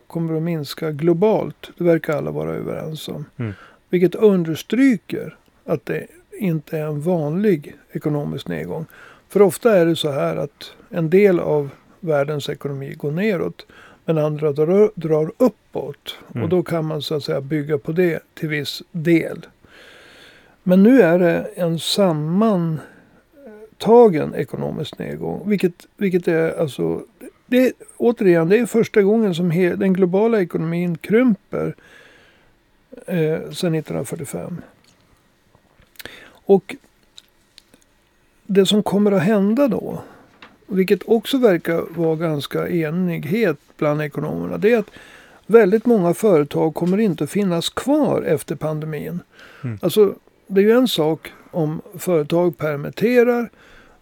kommer 0.06 0.36
att 0.36 0.42
minska 0.42 0.90
globalt. 0.90 1.70
Det 1.78 1.84
verkar 1.84 2.16
alla 2.16 2.30
vara 2.30 2.54
överens 2.54 3.08
om. 3.08 3.24
Mm. 3.36 3.52
Vilket 3.88 4.14
understryker 4.14 5.36
att 5.64 5.86
det 5.86 6.06
inte 6.32 6.78
är 6.78 6.86
en 6.86 7.00
vanlig 7.00 7.76
ekonomisk 7.92 8.48
nedgång. 8.48 8.86
För 9.28 9.42
ofta 9.42 9.76
är 9.76 9.86
det 9.86 9.96
så 9.96 10.10
här 10.10 10.36
att 10.36 10.72
en 10.90 11.10
del 11.10 11.40
av 11.40 11.70
världens 12.00 12.48
ekonomi 12.48 12.94
går 12.94 13.10
neråt. 13.10 13.66
Men 14.08 14.18
andra 14.18 14.52
drar, 14.52 14.90
drar 14.94 15.32
uppåt. 15.38 16.18
Mm. 16.34 16.42
Och 16.44 16.48
då 16.48 16.62
kan 16.62 16.84
man 16.84 17.02
så 17.02 17.14
att 17.14 17.24
säga 17.24 17.40
bygga 17.40 17.78
på 17.78 17.92
det 17.92 18.22
till 18.34 18.48
viss 18.48 18.82
del. 18.92 19.46
Men 20.62 20.82
nu 20.82 21.02
är 21.02 21.18
det 21.18 21.50
en 21.54 21.78
sammantagen 21.78 22.84
ekonomisk 24.34 24.98
nedgång. 24.98 25.48
Vilket, 25.48 25.86
vilket 25.96 26.28
är 26.28 26.60
alltså, 26.60 27.02
det, 27.46 27.72
återigen, 27.96 28.48
det 28.48 28.58
är 28.58 28.66
första 28.66 29.02
gången 29.02 29.34
som 29.34 29.50
he, 29.50 29.76
den 29.76 29.92
globala 29.92 30.40
ekonomin 30.40 30.98
krymper 30.98 31.74
eh, 33.06 33.50
sedan 33.50 33.74
1945. 33.74 34.60
Och 36.28 36.76
det 38.46 38.66
som 38.66 38.82
kommer 38.82 39.12
att 39.12 39.22
hända 39.22 39.68
då, 39.68 40.02
vilket 40.68 41.08
också 41.08 41.38
verkar 41.38 41.84
vara 41.96 42.16
ganska 42.16 42.68
enighet 42.68 43.56
bland 43.76 44.02
ekonomerna, 44.02 44.58
det 44.58 44.72
är 44.72 44.78
att 44.78 44.90
väldigt 45.46 45.86
många 45.86 46.14
företag 46.14 46.74
kommer 46.74 46.98
inte 46.98 47.24
att 47.24 47.30
finnas 47.30 47.68
kvar 47.68 48.22
efter 48.22 48.56
pandemin. 48.56 49.20
Mm. 49.64 49.78
Alltså, 49.82 50.14
det 50.46 50.60
är 50.60 50.64
ju 50.64 50.72
en 50.72 50.88
sak 50.88 51.32
om 51.50 51.80
företag 51.98 52.58
permitterar, 52.58 53.50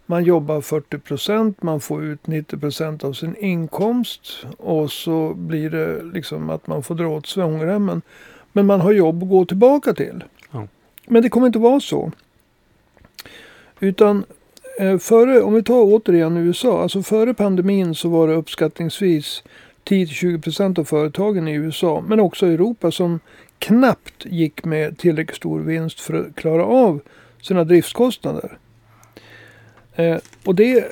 man 0.05 0.23
jobbar 0.23 0.61
40 0.61 0.97
procent, 0.97 1.63
man 1.63 1.79
får 1.79 2.03
ut 2.03 2.27
90 2.27 2.57
procent 2.57 3.03
av 3.03 3.13
sin 3.13 3.35
inkomst 3.35 4.45
och 4.57 4.91
så 4.91 5.33
blir 5.33 5.69
det 5.69 6.03
liksom 6.03 6.49
att 6.49 6.67
man 6.67 6.83
får 6.83 6.95
dra 6.95 7.07
åt 7.07 7.27
svångremmen. 7.27 8.01
Men 8.53 8.65
man 8.65 8.81
har 8.81 8.91
jobb 8.91 9.23
att 9.23 9.29
gå 9.29 9.45
tillbaka 9.45 9.93
till. 9.93 10.23
Ja. 10.51 10.67
Men 11.07 11.21
det 11.21 11.29
kommer 11.29 11.47
inte 11.47 11.59
vara 11.59 11.79
så. 11.79 12.11
Utan 13.79 14.25
före, 14.99 15.41
om 15.41 15.53
vi 15.53 15.63
tar 15.63 15.83
återigen 15.83 16.37
USA, 16.37 16.81
alltså 16.81 17.03
före 17.03 17.33
pandemin 17.33 17.95
så 17.95 18.09
var 18.09 18.27
det 18.27 18.33
uppskattningsvis 18.33 19.43
10-20 19.85 20.41
procent 20.41 20.79
av 20.79 20.83
företagen 20.83 21.47
i 21.47 21.53
USA, 21.53 22.03
men 22.07 22.19
också 22.19 22.47
i 22.47 22.53
Europa 22.53 22.91
som 22.91 23.19
knappt 23.59 24.25
gick 24.25 24.65
med 24.65 24.97
tillräckligt 24.97 25.37
stor 25.37 25.59
vinst 25.59 25.99
för 25.99 26.13
att 26.13 26.35
klara 26.35 26.65
av 26.65 26.99
sina 27.41 27.63
driftskostnader. 27.63 28.57
Eh, 29.95 30.17
och 30.45 30.55
det, 30.55 30.85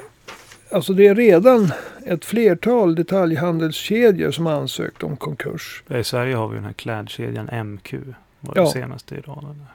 alltså 0.71 0.93
det 0.93 1.07
är 1.07 1.15
redan 1.15 1.71
ett 2.05 2.25
flertal 2.25 2.95
detaljhandelskedjor 2.95 4.31
som 4.31 4.47
ansökt 4.47 5.03
om 5.03 5.17
konkurs. 5.17 5.83
I 5.99 6.03
Sverige 6.03 6.35
har 6.35 6.47
vi 6.47 6.55
den 6.55 6.65
här 6.65 6.73
klädkedjan 6.73 7.45
MQ. 7.65 7.93
Var 8.39 8.53
det 8.55 8.61
Ja. 8.61 8.67
senaste 8.71 9.15
i 9.15 9.19
raden. 9.21 9.65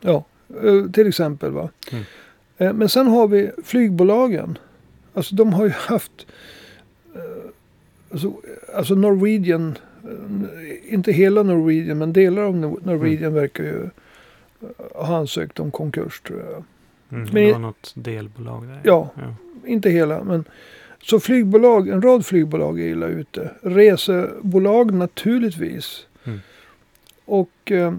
Ja, 0.00 0.24
eh, 0.64 0.90
till 0.92 1.08
exempel. 1.08 1.50
va. 1.50 1.68
Mm. 1.92 2.04
Eh, 2.58 2.72
Men 2.72 2.88
sen 2.88 3.06
har 3.06 3.28
vi 3.28 3.50
flygbolagen. 3.64 4.58
Alltså 5.14 5.34
de 5.34 5.52
har 5.52 5.64
ju 5.64 5.70
haft... 5.70 6.26
eh, 7.14 7.20
Alltså, 8.12 8.32
alltså 8.74 8.94
Norwegian, 8.94 9.78
eh, 10.04 10.94
inte 10.94 11.12
hela 11.12 11.42
Norwegian 11.42 11.98
men 11.98 12.12
delar 12.12 12.42
av 12.42 12.56
Nor- 12.56 12.80
Norwegian 12.84 13.34
verkar 13.34 13.64
ju 13.64 13.88
ha 14.94 15.16
ansökt 15.16 15.60
om 15.60 15.70
konkurs 15.70 16.20
tror 16.20 16.38
jag. 16.40 16.48
Mm, 17.18 17.28
Men- 17.32 17.34
det 17.34 17.52
var 17.52 17.58
något 17.58 17.92
delbolag 17.94 18.66
där. 18.68 18.80
Ja. 18.84 19.10
ja. 19.16 19.34
Inte 19.66 19.90
hela 19.90 20.24
men 20.24 20.44
så 21.02 21.20
flygbolag, 21.20 21.88
en 21.88 22.02
rad 22.02 22.26
flygbolag 22.26 22.80
är 22.80 22.84
illa 22.86 23.06
ute. 23.06 23.50
Resebolag 23.62 24.94
naturligtvis. 24.94 26.06
Mm. 26.24 26.38
Och 27.24 27.72
eh, 27.72 27.94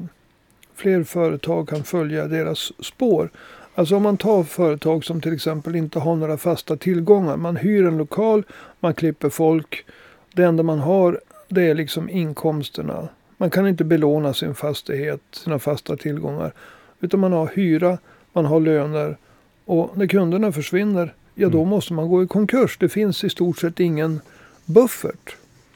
fler 0.75 1.04
företag 1.04 1.68
kan 1.70 1.84
följa 1.84 2.28
deras 2.28 2.72
spår. 2.86 3.30
Alltså 3.79 3.95
om 3.95 4.03
man 4.03 4.17
tar 4.17 4.43
företag 4.43 5.05
som 5.05 5.21
till 5.21 5.33
exempel 5.33 5.75
inte 5.75 6.00
har 6.00 6.15
några 6.15 6.38
fasta 6.38 6.77
tillgångar. 6.77 7.38
Man 7.38 7.55
hyr 7.55 7.86
en 7.86 7.98
lokal, 7.98 8.43
man 8.79 8.93
klipper 8.93 9.29
folk. 9.29 9.86
Det 10.33 10.43
enda 10.43 10.63
man 10.63 10.79
har 10.79 11.19
det 11.48 11.63
är 11.63 11.75
liksom 11.75 12.09
inkomsterna. 12.09 13.07
Man 13.38 13.50
kan 13.50 13.67
inte 13.67 13.83
belåna 13.83 14.33
sin 14.33 14.55
fastighet, 14.55 15.21
sina 15.31 15.59
fasta 15.59 15.98
tillgångar. 15.98 16.53
Utan 17.00 17.19
man 17.19 17.33
har 17.33 17.48
hyra, 17.55 17.98
man 18.33 18.45
har 18.45 18.59
löner. 18.59 19.17
Och 19.65 19.98
när 19.98 20.07
kunderna 20.07 20.51
försvinner, 20.51 21.13
ja 21.36 21.50
då 21.50 21.57
Mm. 21.57 21.69
måste 21.69 21.93
man 21.93 22.09
gå 22.09 22.24
i 22.24 22.27
konkurs. 22.27 22.77
Det 22.79 22.89
finns 22.89 23.24
i 23.24 23.29
stort 23.29 23.59
sett 23.59 23.79
ingen 23.79 24.22
buffert. 24.65 25.35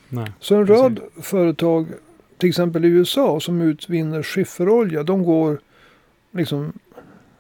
Nej. 0.09 0.31
Så 0.39 0.55
en 0.55 0.67
Precis. 0.67 0.81
rad 0.81 0.99
företag, 1.21 1.87
till 2.37 2.49
exempel 2.49 2.85
i 2.85 2.87
USA, 2.87 3.39
som 3.39 3.61
utvinner 3.61 4.23
skifferolja, 4.23 5.03
de 5.03 5.23
går 5.23 5.59
liksom, 6.31 6.73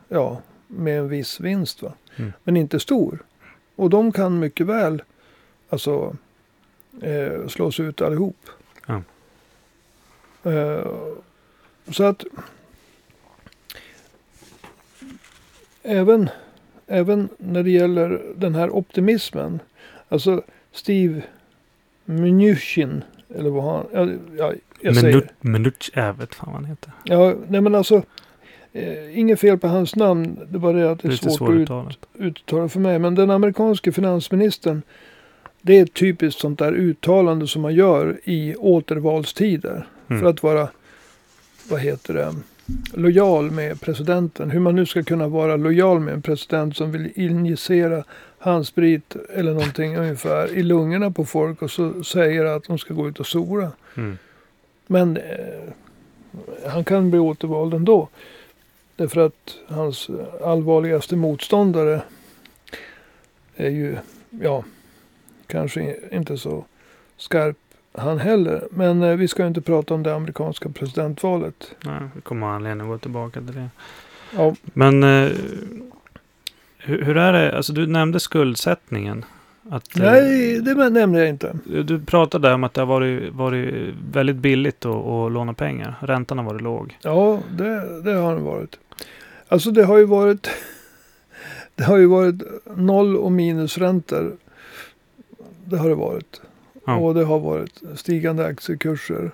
ja, 0.09 0.41
med 0.77 0.99
en 0.99 1.09
viss 1.09 1.39
vinst. 1.39 1.81
Va? 1.81 1.93
Mm. 2.15 2.33
Men 2.43 2.57
inte 2.57 2.79
stor. 2.79 3.23
Och 3.75 3.89
de 3.89 4.11
kan 4.11 4.39
mycket 4.39 4.67
väl, 4.67 5.01
alltså, 5.69 6.15
eh, 7.01 7.47
slås 7.47 7.79
ut 7.79 8.01
allihop. 8.01 8.49
Ja. 8.85 9.01
Eh, 10.51 10.85
så 11.91 12.03
att 12.03 12.23
även, 15.83 16.29
även 16.87 17.29
när 17.37 17.63
det 17.63 17.71
gäller 17.71 18.21
den 18.35 18.55
här 18.55 18.69
optimismen. 18.69 19.59
Alltså 20.09 20.43
Steve 20.71 21.21
Mnuchin, 22.05 23.03
eller 23.35 23.49
vad 23.49 23.63
han, 23.63 23.85
ja, 23.93 24.07
ja, 24.37 24.53
jag 24.81 24.95
säger. 24.95 25.15
Minut, 25.15 25.29
minut, 25.39 25.89
jag 25.93 26.13
vet 26.13 26.35
fan 26.35 26.51
vad 26.51 26.61
han 26.61 26.65
heter. 26.65 26.91
Ja, 27.03 27.35
nej 27.47 27.61
men 27.61 27.75
alltså. 27.75 28.03
Eh, 28.73 29.19
inget 29.19 29.39
fel 29.39 29.57
på 29.57 29.67
hans 29.67 29.95
namn. 29.95 30.39
Det 30.49 30.57
var 30.57 30.73
det 30.73 30.91
att 30.91 30.99
det 30.99 31.07
är 31.07 31.11
Lite 31.11 31.29
svårt 31.29 31.69
att 31.69 31.91
ut, 31.91 31.97
uttala 32.13 32.69
för 32.69 32.79
mig. 32.79 32.99
Men 32.99 33.15
den 33.15 33.31
amerikanske 33.31 33.91
finansministern. 33.91 34.81
Det 35.61 35.79
är 35.79 35.83
ett 35.83 35.93
typiskt 35.93 36.41
sånt 36.41 36.59
där 36.59 36.73
uttalande 36.73 37.47
som 37.47 37.61
man 37.61 37.75
gör 37.75 38.19
i 38.23 38.55
återvalstider. 38.55 39.87
Mm. 40.07 40.21
För 40.21 40.29
att 40.29 40.43
vara, 40.43 40.69
vad 41.69 41.79
heter 41.79 42.13
det, 42.13 42.33
lojal 42.93 43.51
med 43.51 43.81
presidenten. 43.81 44.51
Hur 44.51 44.59
man 44.59 44.75
nu 44.75 44.85
ska 44.85 45.03
kunna 45.03 45.27
vara 45.27 45.55
lojal 45.55 45.99
med 45.99 46.13
en 46.13 46.21
president 46.21 46.77
som 46.77 46.91
vill 46.91 47.11
injicera 47.15 48.03
handsprit 48.39 49.15
eller 49.33 49.53
någonting 49.53 49.97
ungefär 49.97 50.53
i 50.53 50.63
lungorna 50.63 51.11
på 51.11 51.25
folk 51.25 51.61
och 51.61 51.71
så 51.71 52.03
säger 52.03 52.45
att 52.45 52.63
de 52.63 52.77
ska 52.77 52.93
gå 52.93 53.07
ut 53.07 53.19
och 53.19 53.27
sola. 53.27 53.71
Mm. 53.97 54.17
Men 54.87 55.17
eh, 55.17 55.23
han 56.67 56.83
kan 56.83 57.09
bli 57.09 57.19
återvald 57.19 57.73
ändå. 57.73 58.09
Därför 59.03 59.25
att 59.25 59.57
hans 59.67 60.09
allvarligaste 60.43 61.15
motståndare 61.15 62.01
är 63.55 63.69
ju, 63.69 63.97
ja, 64.29 64.63
kanske 65.47 65.95
inte 66.11 66.37
så 66.37 66.65
skarp 67.17 67.57
han 67.97 68.19
heller. 68.19 68.67
Men 68.71 69.03
eh, 69.03 69.15
vi 69.15 69.27
ska 69.27 69.41
ju 69.41 69.47
inte 69.47 69.61
prata 69.61 69.93
om 69.93 70.03
det 70.03 70.15
amerikanska 70.15 70.69
presidentvalet. 70.69 71.75
Nej, 71.85 71.99
vi 72.15 72.21
kommer 72.21 72.47
ha 72.47 72.53
anledning 72.53 72.81
att 72.87 72.91
gå 72.91 72.97
tillbaka 72.97 73.41
till 73.41 73.55
det. 73.55 73.69
Ja, 74.35 74.55
Men 74.63 75.03
eh, 75.03 75.31
hur, 76.77 77.01
hur 77.01 77.17
är 77.17 77.33
det? 77.33 77.57
Alltså 77.57 77.73
du 77.73 77.87
nämnde 77.87 78.19
skuldsättningen. 78.19 79.25
Att, 79.69 79.97
eh, 79.97 80.03
nej, 80.03 80.59
det 80.61 80.89
nämnde 80.89 81.19
jag 81.19 81.29
inte. 81.29 81.55
Du 81.63 81.99
pratade 81.99 82.53
om 82.53 82.63
att 82.63 82.73
det 82.73 82.81
har 82.81 82.85
varit, 82.85 83.33
varit 83.33 83.95
väldigt 84.11 84.35
billigt 84.35 84.85
att, 84.85 85.05
att 85.05 85.31
låna 85.31 85.53
pengar. 85.53 85.95
Räntan 86.01 86.37
har 86.37 86.45
varit 86.45 86.61
låg. 86.61 86.97
Ja, 87.01 87.39
det, 87.51 88.01
det 88.01 88.13
har 88.13 88.35
det 88.35 88.41
varit. 88.41 88.77
Alltså 89.53 89.71
det 89.71 89.83
har 89.83 89.97
ju 89.97 90.05
varit 90.05 90.49
Det 91.75 91.83
har 91.83 91.97
ju 91.97 92.05
varit 92.05 92.41
noll 92.75 93.17
och 93.17 93.31
minusräntor. 93.31 94.37
Det 95.65 95.77
har 95.77 95.89
det 95.89 95.95
varit. 95.95 96.41
Ja. 96.85 96.97
Och 96.97 97.13
det 97.13 97.23
har 97.23 97.39
varit 97.39 97.81
stigande 97.95 98.45
aktiekurser. 98.45 99.31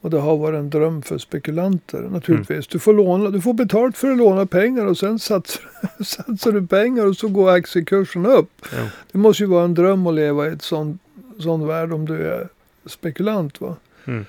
Och 0.00 0.10
det 0.10 0.18
har 0.18 0.36
varit 0.36 0.58
en 0.58 0.70
dröm 0.70 1.02
för 1.02 1.18
spekulanter 1.18 2.00
naturligtvis. 2.00 2.56
Mm. 2.56 2.68
Du, 2.70 2.78
får 2.78 2.94
låna, 2.94 3.30
du 3.30 3.40
får 3.40 3.54
betalt 3.54 3.96
för 3.96 4.10
att 4.10 4.18
låna 4.18 4.46
pengar 4.46 4.86
och 4.86 4.98
sen 4.98 5.18
satsar, 5.18 5.62
satsar 6.04 6.52
du 6.52 6.66
pengar 6.66 7.06
och 7.06 7.16
så 7.16 7.28
går 7.28 7.50
aktiekursen 7.50 8.26
upp. 8.26 8.50
Jo. 8.72 8.86
Det 9.12 9.18
måste 9.18 9.42
ju 9.42 9.48
vara 9.48 9.64
en 9.64 9.74
dröm 9.74 10.06
att 10.06 10.14
leva 10.14 10.48
i 10.48 10.52
ett 10.52 10.62
sån, 10.62 10.98
sån 11.38 11.66
värld 11.66 11.92
om 11.92 12.06
du 12.06 12.26
är 12.26 12.48
spekulant. 12.86 13.60
va. 13.60 13.76
Mm. 14.04 14.24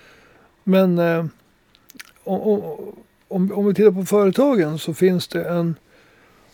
Men 0.63 0.99
eh, 0.99 1.25
om, 2.23 2.41
om, 2.41 2.95
om, 3.27 3.51
om 3.51 3.67
vi 3.67 3.73
tittar 3.73 3.91
på 3.91 4.05
företagen 4.05 4.79
så 4.79 4.93
finns 4.93 5.27
det 5.27 5.43
en 5.43 5.75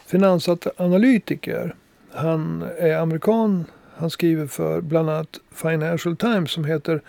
finansanalytiker. 0.05 1.75
Han 2.11 2.65
är 2.77 2.97
amerikan. 2.97 3.65
Han 3.95 4.09
skriver 4.09 4.47
för 4.47 4.81
bland 4.81 5.09
annat 5.09 5.39
Financial 5.51 6.17
Times 6.17 6.51
som 6.51 6.65
heter 6.65 7.01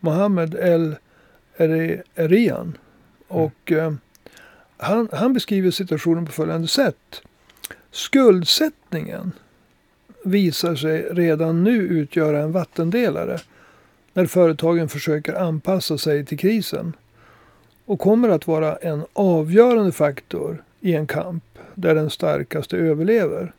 Mohammed 0.00 0.54
El 0.54 0.96
Eri- 1.56 2.02
Erian. 2.14 2.78
Och 3.28 3.72
eh, 3.72 3.92
han, 4.76 5.08
han 5.12 5.32
beskriver 5.32 5.70
situationen 5.70 6.26
på 6.26 6.32
följande 6.32 6.68
sätt. 6.68 7.22
Skuldsättningen 7.90 9.32
visar 10.24 10.74
sig 10.74 11.02
redan 11.10 11.64
nu 11.64 11.76
utgöra 11.76 12.38
en 12.38 12.52
vattendelare 12.52 13.38
när 14.12 14.26
företagen 14.26 14.88
försöker 14.88 15.34
anpassa 15.34 15.98
sig 15.98 16.24
till 16.24 16.38
krisen 16.38 16.92
och 17.92 18.00
kommer 18.00 18.28
att 18.28 18.46
vara 18.46 18.76
en 18.76 19.04
avgörande 19.12 19.92
faktor 19.92 20.62
i 20.80 20.94
en 20.94 21.06
kamp 21.06 21.44
där 21.74 21.94
den 21.94 22.10
starkaste 22.10 22.76
överlever. 22.76 23.52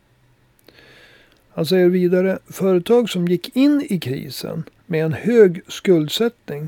Han 1.50 1.66
säger 1.66 1.90
vidare, 1.90 2.40
företag 2.48 3.10
som 3.10 3.28
gick 3.28 3.56
in 3.56 3.88
i 3.90 4.00
krisen 4.00 4.64
med 4.86 5.06
en 5.06 5.14
hög 5.14 5.62
skuldsättning 5.68 6.68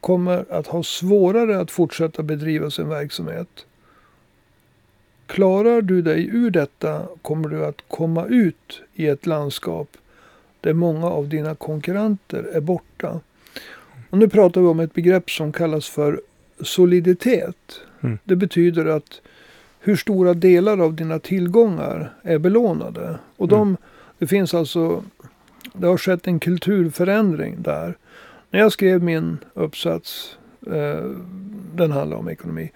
kommer 0.00 0.44
att 0.50 0.66
ha 0.66 0.82
svårare 0.82 1.60
att 1.60 1.70
fortsätta 1.70 2.22
bedriva 2.22 2.70
sin 2.70 2.88
verksamhet. 2.88 3.66
klarar 5.26 5.82
du 5.82 6.02
dig 6.02 6.28
ur 6.32 6.50
detta 6.50 7.06
kommer 7.22 7.48
du 7.48 7.66
att 7.66 7.82
komma 7.88 8.26
ut 8.26 8.80
i 8.94 9.06
ett 9.06 9.26
landskap 9.26 9.88
där 10.60 10.72
många 10.72 11.06
av 11.06 11.28
dina 11.28 11.54
konkurrenter 11.54 12.42
är 12.52 12.60
borta. 12.60 13.20
Och 14.10 14.18
nu 14.18 14.28
pratar 14.28 14.60
vi 14.60 14.66
om 14.66 14.80
ett 14.80 14.94
begrepp 14.94 15.30
som 15.30 15.52
kallas 15.52 15.88
för 15.88 16.20
soliditet. 16.60 17.80
Mm. 18.00 18.18
Det 18.24 18.36
betyder 18.36 18.86
att 18.86 19.20
hur 19.80 19.96
stora 19.96 20.34
delar 20.34 20.78
av 20.78 20.94
dina 20.94 21.18
tillgångar 21.18 22.12
är 22.22 22.38
belånade. 22.38 23.18
Och 23.36 23.48
de, 23.48 23.76
det 24.18 24.26
finns 24.26 24.54
alltså, 24.54 25.04
det 25.72 25.86
har 25.86 25.98
skett 25.98 26.26
en 26.26 26.40
kulturförändring 26.40 27.62
där. 27.62 27.96
När 28.50 28.60
jag 28.60 28.72
skrev 28.72 29.02
min 29.02 29.38
uppsats, 29.54 30.38
eh, 30.66 31.10
den 31.74 31.92
handlar 31.92 32.16
om 32.16 32.28
ekonomi, 32.28 32.70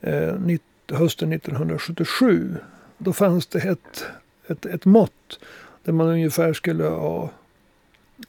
eh, 0.00 0.40
nitt, 0.40 0.62
hösten 0.92 1.32
1977. 1.32 2.56
Då 2.98 3.12
fanns 3.12 3.46
det 3.46 3.58
ett, 3.58 4.04
ett, 4.46 4.66
ett 4.66 4.84
mått 4.84 5.38
där 5.84 5.92
man 5.92 6.08
ungefär 6.08 6.52
skulle 6.52 6.84
ha, 6.84 7.30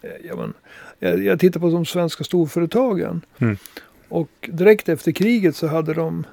eh, 0.02 0.26
ja, 0.28 0.36
men, 0.36 0.54
jag, 1.00 1.24
jag 1.24 1.40
tittar 1.40 1.60
på 1.60 1.70
de 1.70 1.86
svenska 1.86 2.24
storföretagen. 2.24 3.22
Mm. 3.38 3.58
Och 4.12 4.50
direkt 4.52 4.90
efter 4.90 5.12
kriget 5.12 5.56
så 5.56 5.68
hade 5.68 5.94
de 5.94 6.24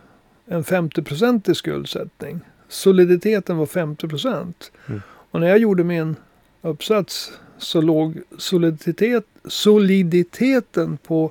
en 0.46 0.64
50-procentig 0.64 1.54
skuldsättning. 1.54 2.40
Soliditeten 2.68 3.56
var 3.56 3.66
50 3.66 4.08
procent. 4.08 4.72
Mm. 4.86 5.02
Och 5.30 5.40
när 5.40 5.48
jag 5.48 5.58
gjorde 5.58 5.84
min 5.84 6.16
uppsats 6.62 7.32
så 7.58 7.80
låg 7.80 8.22
soliditet, 8.38 9.24
soliditeten 9.44 10.96
på 10.96 11.30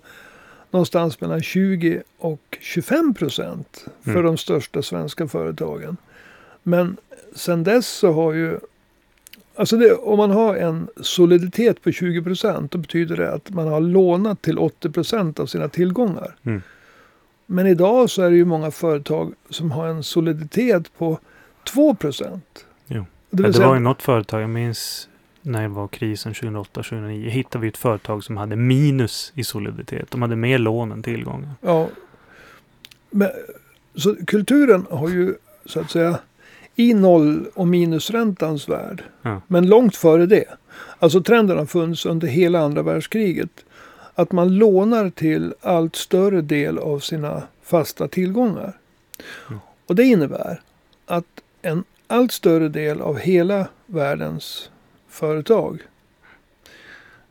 någonstans 0.71 1.21
mellan 1.21 1.41
20 1.41 2.03
och 2.17 2.57
25 2.61 3.13
procent 3.13 3.85
för 4.03 4.11
Mm. 4.11 4.23
de 4.25 4.37
största 4.37 4.81
svenska 4.81 5.27
företagen. 5.27 5.97
Men 6.63 6.97
sen 7.35 7.63
dess 7.63 7.87
så 7.87 8.11
har 8.11 8.33
ju 8.33 8.59
Alltså 9.57 9.77
det, 9.77 9.93
om 9.93 10.17
man 10.17 10.31
har 10.31 10.55
en 10.55 10.87
soliditet 11.01 11.81
på 11.81 11.91
20 11.91 12.23
procent 12.23 12.71
då 12.71 12.77
betyder 12.77 13.17
det 13.17 13.33
att 13.33 13.49
man 13.49 13.67
har 13.67 13.79
lånat 13.79 14.41
till 14.41 14.59
80 14.59 14.89
procent 14.89 15.39
av 15.39 15.45
sina 15.45 15.69
tillgångar. 15.69 16.35
Mm. 16.43 16.61
Men 17.45 17.67
idag 17.67 18.09
så 18.09 18.21
är 18.21 18.29
det 18.29 18.35
ju 18.35 18.45
många 18.45 18.71
företag 18.71 19.33
som 19.49 19.71
har 19.71 19.87
en 19.87 20.03
soliditet 20.03 20.97
på 20.97 21.19
2 21.63 21.95
procent. 21.95 22.65
Det 23.29 23.43
det 23.43 23.53
säga, 23.53 23.67
var 23.67 23.75
ju 23.75 23.79
något 23.79 24.01
företag, 24.01 24.41
jag 24.41 24.49
minns 24.49 25.09
när 25.41 25.61
det 25.61 25.67
var 25.67 25.87
krisen 25.87 26.33
2008-2009, 26.33 27.29
hittade 27.29 27.61
vi 27.61 27.67
ett 27.67 27.77
företag 27.77 28.23
som 28.23 28.37
hade 28.37 28.55
minus 28.55 29.31
i 29.35 29.43
soliditet. 29.43 30.11
De 30.11 30.21
hade 30.21 30.35
mer 30.35 30.57
lån 30.57 30.91
än 30.91 31.03
tillgångar. 31.03 31.51
ja, 31.61 31.87
men, 33.09 33.29
så 33.95 34.15
kulturen 34.27 34.85
har 34.89 35.09
ju 35.09 35.35
så 35.65 35.79
att 35.79 35.91
säga 35.91 36.19
i 36.79 36.93
noll 36.93 37.45
och 37.53 37.67
minusräntans 37.67 38.69
värld. 38.69 39.03
Ja. 39.21 39.41
Men 39.47 39.67
långt 39.67 39.95
före 39.95 40.25
det. 40.25 40.45
Alltså 40.99 41.21
trenden 41.21 41.57
har 41.57 41.65
funnits 41.65 42.05
under 42.05 42.27
hela 42.27 42.59
andra 42.59 42.81
världskriget. 42.81 43.49
Att 44.15 44.31
man 44.31 44.55
lånar 44.55 45.09
till 45.09 45.53
allt 45.61 45.95
större 45.95 46.41
del 46.41 46.77
av 46.77 46.99
sina 46.99 47.43
fasta 47.63 48.07
tillgångar. 48.07 48.77
Mm. 49.47 49.59
Och 49.87 49.95
det 49.95 50.03
innebär 50.03 50.61
att 51.05 51.25
en 51.61 51.83
allt 52.07 52.31
större 52.31 52.69
del 52.69 53.01
av 53.01 53.17
hela 53.17 53.67
världens 53.85 54.69
företag 55.09 55.79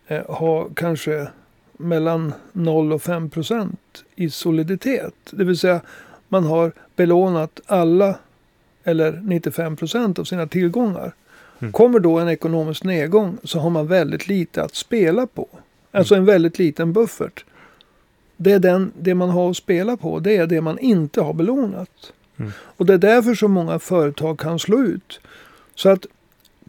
eh, 0.07 0.31
har 0.31 0.69
kanske 0.75 1.29
mellan 1.73 2.33
0 2.53 2.93
och 2.93 3.03
5 3.03 3.31
procent 3.31 4.05
i 4.15 4.31
soliditet. 4.31 5.15
Det 5.31 5.45
vill 5.45 5.59
säga 5.59 5.81
man 6.29 6.45
har 6.45 6.73
belånat 6.97 7.61
alla 7.67 8.19
eller 8.87 9.21
95 9.25 9.77
procent 9.77 10.19
av 10.19 10.25
sina 10.25 10.47
tillgångar. 10.47 11.15
Mm. 11.59 11.73
Kommer 11.73 11.99
då 11.99 12.19
en 12.19 12.29
ekonomisk 12.29 12.85
nedgång 12.85 13.39
så 13.45 13.59
har 13.59 13.71
man 13.71 13.87
väldigt 13.87 14.29
lite 14.29 14.63
att 14.63 14.75
spela 14.75 15.27
på. 15.27 15.49
Alltså 15.93 16.15
en 16.15 16.25
väldigt 16.25 16.59
liten 16.59 16.93
buffert. 16.93 17.45
Det, 18.37 18.53
är 18.53 18.59
den, 18.59 18.93
det 18.99 19.15
man 19.15 19.31
har 19.31 19.51
att 19.51 19.57
spela 19.57 19.97
på, 19.97 20.19
det 20.19 20.37
är 20.37 20.47
det 20.47 20.61
man 20.61 20.79
inte 20.79 21.21
har 21.21 21.33
belånat. 21.33 22.13
Mm. 22.37 22.53
Och 22.59 22.87
det 22.87 22.95
är 22.95 22.99
därför 22.99 23.35
så 23.35 23.49
många 23.49 23.79
företag 23.79 24.39
kan 24.39 24.59
slå 24.59 24.83
ut. 24.83 25.21
Så 25.75 25.89
att 25.89 26.07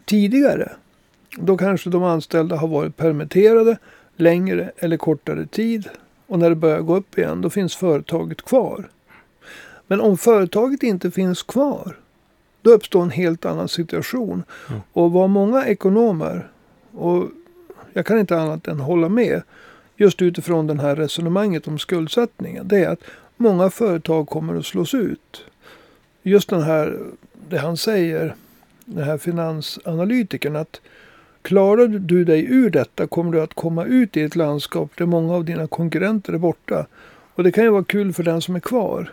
tidigare, 0.04 0.72
då 1.36 1.56
kanske 1.56 1.90
de 1.90 2.02
anställda 2.02 2.56
har 2.56 2.68
varit 2.68 2.96
permitterade 2.96 3.78
längre 4.16 4.72
eller 4.78 4.96
kortare 4.96 5.46
tid. 5.46 5.88
Och 6.26 6.38
när 6.38 6.48
det 6.48 6.56
börjar 6.56 6.80
gå 6.80 6.96
upp 6.96 7.18
igen, 7.18 7.40
då 7.40 7.50
finns 7.50 7.76
företaget 7.76 8.42
kvar. 8.42 8.88
Men 9.86 10.00
om 10.00 10.18
företaget 10.18 10.82
inte 10.82 11.10
finns 11.10 11.42
kvar, 11.42 11.96
då 12.62 12.70
uppstår 12.70 13.02
en 13.02 13.10
helt 13.10 13.44
annan 13.44 13.68
situation. 13.68 14.42
Mm. 14.68 14.80
Och 14.92 15.12
vad 15.12 15.30
många 15.30 15.66
ekonomer, 15.66 16.48
och 16.92 17.28
jag 17.92 18.06
kan 18.06 18.18
inte 18.18 18.40
annat 18.40 18.68
än 18.68 18.80
hålla 18.80 19.08
med, 19.08 19.42
just 19.96 20.22
utifrån 20.22 20.66
det 20.66 20.82
här 20.82 20.96
resonemanget 20.96 21.68
om 21.68 21.78
skuldsättningen, 21.78 22.68
det 22.68 22.84
är 22.84 22.88
att 22.88 23.02
många 23.36 23.70
företag 23.70 24.28
kommer 24.28 24.54
att 24.54 24.66
slås 24.66 24.94
ut. 24.94 25.44
Just 26.22 26.48
den 26.48 26.62
här, 26.62 26.98
det 27.48 27.58
han 27.58 27.76
säger, 27.76 28.34
den 28.84 29.04
här 29.04 29.18
finansanalytikern, 29.18 30.56
att 30.56 30.80
klarar 31.42 31.88
du 31.88 32.24
dig 32.24 32.44
ur 32.44 32.70
detta 32.70 33.06
kommer 33.06 33.32
du 33.32 33.40
att 33.40 33.54
komma 33.54 33.84
ut 33.84 34.16
i 34.16 34.22
ett 34.22 34.36
landskap 34.36 34.90
där 34.96 35.06
många 35.06 35.34
av 35.34 35.44
dina 35.44 35.66
konkurrenter 35.66 36.32
är 36.32 36.38
borta. 36.38 36.86
Och 37.34 37.44
det 37.44 37.52
kan 37.52 37.64
ju 37.64 37.70
vara 37.70 37.84
kul 37.84 38.12
för 38.12 38.22
den 38.22 38.40
som 38.40 38.56
är 38.56 38.60
kvar. 38.60 39.12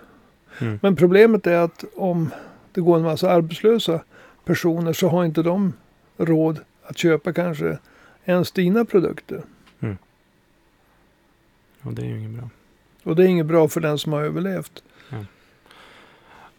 Mm. 0.59 0.79
Men 0.81 0.95
problemet 0.95 1.47
är 1.47 1.57
att 1.57 1.83
om 1.95 2.29
det 2.75 2.81
går 2.81 2.97
en 2.97 3.03
massa 3.03 3.29
arbetslösa 3.29 3.99
personer 4.45 4.93
så 4.93 5.07
har 5.07 5.25
inte 5.25 5.43
de 5.43 5.73
råd 6.17 6.59
att 6.83 6.97
köpa 6.97 7.33
kanske 7.33 7.77
ens 8.25 8.51
dina 8.51 8.85
produkter. 8.85 9.41
Och 11.85 11.93
det 11.93 12.01
är 12.01 12.05
ju 12.05 12.19
inget 12.19 12.31
bra. 12.31 12.49
Och 13.03 13.15
det 13.15 13.23
är 13.23 13.27
inget 13.27 13.45
bra 13.45 13.67
för 13.67 13.81
den 13.81 13.97
som 13.97 14.13
har 14.13 14.21
överlevt. 14.21 14.83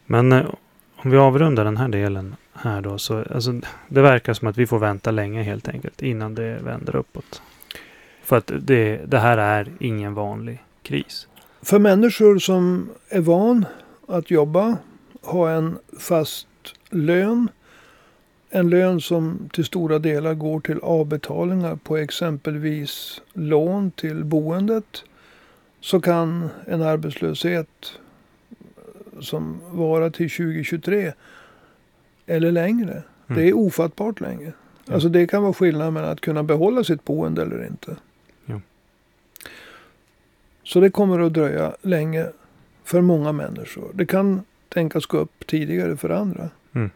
Men 0.07 0.33
eh, 0.33 0.47
om 0.97 1.11
vi 1.11 1.17
avrundar 1.17 1.65
den 1.65 1.77
här 1.77 1.89
delen 1.89 2.37
här 2.53 2.81
då. 2.81 2.99
Så, 2.99 3.25
alltså, 3.31 3.61
det 3.89 4.03
verkar 4.03 4.35
som 4.35 4.49
att 4.49 4.57
vi 4.57 4.67
får 4.67 4.79
vänta 4.79 5.11
länge 5.11 5.43
helt 5.43 5.69
enkelt 5.69 6.03
innan 6.03 6.35
det 6.35 6.59
vänder 6.63 6.97
uppåt. 6.97 7.43
För 8.23 8.37
att 8.37 8.53
det, 8.61 9.01
det 9.07 9.19
här 9.19 9.39
är 9.39 9.73
ingen 9.81 10.15
vanlig 10.15 10.63
kris. 10.83 11.29
För 11.63 11.79
människor 11.79 12.39
som 12.39 12.91
är 13.09 13.21
van 13.21 13.67
att 14.09 14.31
jobba, 14.31 14.77
ha 15.27 15.51
en 15.51 15.79
fast 15.99 16.47
lön, 16.91 17.49
en 18.51 18.71
lön 18.71 19.01
som 19.01 19.49
till 19.53 19.65
stora 19.65 19.99
delar 19.99 20.35
går 20.35 20.61
till 20.61 20.79
avbetalningar 20.83 21.77
på 21.77 21.97
exempelvis 21.97 23.21
lån 23.33 23.91
till 23.91 24.25
boendet, 24.25 25.05
så 25.81 26.01
kan 26.01 26.49
en 26.67 26.83
arbetslöshet 26.83 27.93
som 29.21 29.61
varar 29.71 30.11
till 30.11 30.31
2023 30.31 31.13
eller 32.27 32.53
längre, 32.53 33.03
Mm. 33.29 33.43
det 33.43 33.49
är 33.49 33.57
ofattbart 33.57 34.21
länge. 34.21 34.53
Ja. 34.85 34.95
Alltså 34.95 35.09
det 35.09 35.27
kan 35.27 35.43
vara 35.43 35.53
skillnad 35.53 35.93
mellan 35.93 36.11
att 36.11 36.21
kunna 36.21 36.43
behålla 36.43 36.85
sitt 36.85 37.05
boende 37.05 37.43
eller 37.43 37.67
inte. 37.67 37.97
Ja. 38.47 38.61
Så 40.63 40.81
det 40.81 40.91
kommer 40.91 41.19
att 41.21 41.33
dröja 41.33 41.77
länge 41.83 42.27
för 42.85 43.01
många 43.01 43.33
människor. 43.33 43.91
Det 43.95 44.07
kan 44.07 44.43
tänkas 44.69 45.07
gå 45.07 45.19
upp 45.19 45.47
tidigare 45.47 45.97
för 45.97 46.11
andra. 46.11 46.51
Mm. 46.73 46.91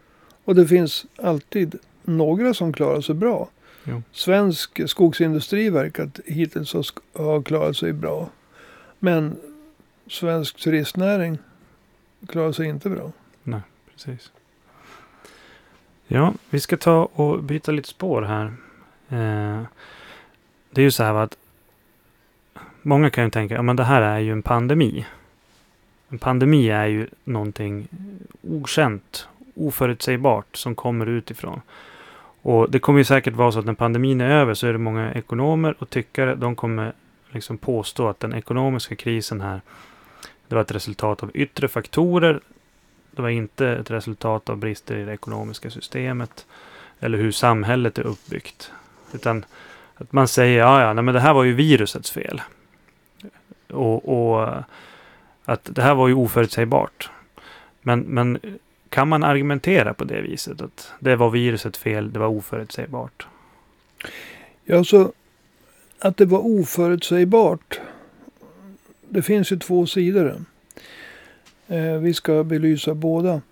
Och 0.45 0.55
det 0.55 0.67
finns 0.67 1.07
alltid 1.17 1.79
några 2.03 2.55
som 2.55 2.73
klarar 2.73 3.01
sig 3.01 3.15
bra. 3.15 3.49
Jo. 3.85 4.03
Svensk 4.13 4.91
skogsindustri 4.91 5.71
verkar 5.71 6.11
hittills 6.27 6.95
ha 7.13 7.43
klarat 7.43 7.77
sig 7.77 7.93
bra. 7.93 8.29
Men 8.99 9.37
svensk 10.07 10.57
turistnäring 10.57 11.39
klarar 12.27 12.53
sig 12.53 12.67
inte 12.67 12.91
bra. 12.91 13.13
Precis. 14.05 14.33
Ja, 16.07 16.35
vi 16.51 16.61
ska 16.61 16.77
ta 16.77 17.09
och 17.13 17.43
byta 17.43 17.73
lite 17.73 17.89
spår 17.89 18.23
här. 18.23 18.47
Eh, 19.09 19.63
det 20.71 20.81
är 20.81 20.85
ju 20.85 20.91
så 20.91 21.03
här 21.03 21.15
att 21.15 21.37
många 22.83 23.11
kan 23.11 23.25
ju 23.25 23.31
tänka, 23.31 23.55
ja 23.55 23.63
men 23.63 23.77
det 23.77 23.85
här 23.85 24.03
är 24.03 24.19
ju 24.19 24.33
en 24.33 24.43
pandemi. 24.43 25.07
En 26.11 26.19
pandemi 26.19 26.71
är 26.71 26.87
ju 26.87 27.07
någonting 27.25 27.89
okänt, 28.43 29.29
oförutsägbart 29.55 30.57
som 30.57 30.75
kommer 30.75 31.07
utifrån. 31.07 31.61
Och 32.43 32.71
det 32.71 32.79
kommer 32.79 32.99
ju 32.99 33.05
säkert 33.05 33.35
vara 33.35 33.53
så 33.53 33.59
att 33.59 33.65
när 33.65 33.75
pandemin 33.75 34.21
är 34.21 34.31
över 34.31 34.55
så 34.55 34.67
är 34.67 34.73
det 34.73 34.79
många 34.79 35.13
ekonomer 35.13 35.75
och 35.79 35.91
tyckare, 35.91 36.35
de 36.35 36.57
kommer 36.57 36.93
liksom 37.31 37.59
påstå 37.59 38.09
att 38.09 38.21
den 38.21 38.35
ekonomiska 38.35 38.97
krisen 38.97 39.41
här, 39.41 39.61
det 40.49 40.55
var 40.55 40.63
ett 40.63 40.75
resultat 40.75 41.23
av 41.23 41.31
yttre 41.35 41.69
faktorer 41.69 42.41
det 43.11 43.23
var 43.23 43.29
inte 43.29 43.69
ett 43.69 43.91
resultat 43.91 44.49
av 44.49 44.57
brister 44.57 44.97
i 44.97 45.05
det 45.05 45.13
ekonomiska 45.13 45.71
systemet 45.71 46.47
eller 47.01 47.19
hur 47.19 47.33
samhället 47.33 47.99
är 47.99 48.03
uppbyggt. 48.03 48.73
Utan 49.13 49.45
att 49.95 50.13
man 50.13 50.29
säger, 50.29 50.59
ja, 50.59 50.83
ja, 50.83 50.93
nej, 50.93 51.05
men 51.05 51.15
det 51.15 51.21
här 51.21 51.35
var 51.35 51.45
ju 51.45 51.53
virusets 51.53 52.11
fel. 52.11 52.43
Och, 53.69 54.39
och 54.39 54.65
att 55.45 55.69
det 55.75 55.83
här 55.83 55.95
var 55.95 56.09
ju 56.09 56.15
oförutsägbart. 56.15 57.11
Men, 57.83 58.01
men 58.01 58.39
kan 58.89 59.09
man 59.09 59.25
argumentera 59.25 59.95
på 59.95 60.05
det 60.05 60.21
viset? 60.21 60.61
Att 60.61 60.93
det 61.01 61.17
var 61.17 61.31
viruset 61.31 61.77
fel, 61.77 62.13
det 62.13 62.19
var 62.19 62.27
oförutsägbart? 62.27 63.27
Ja, 64.65 64.85
så 64.85 65.13
att 65.99 66.17
det 66.17 66.25
var 66.25 66.47
oförutsägbart. 66.47 67.81
Det 69.09 69.23
finns 69.23 69.53
ju 69.53 69.59
två 69.59 69.87
sidor. 69.87 70.45
Eh, 71.67 71.95
vi 71.95 72.15
ska 72.15 72.45
belysa 72.45 72.95
båda. 72.95 73.43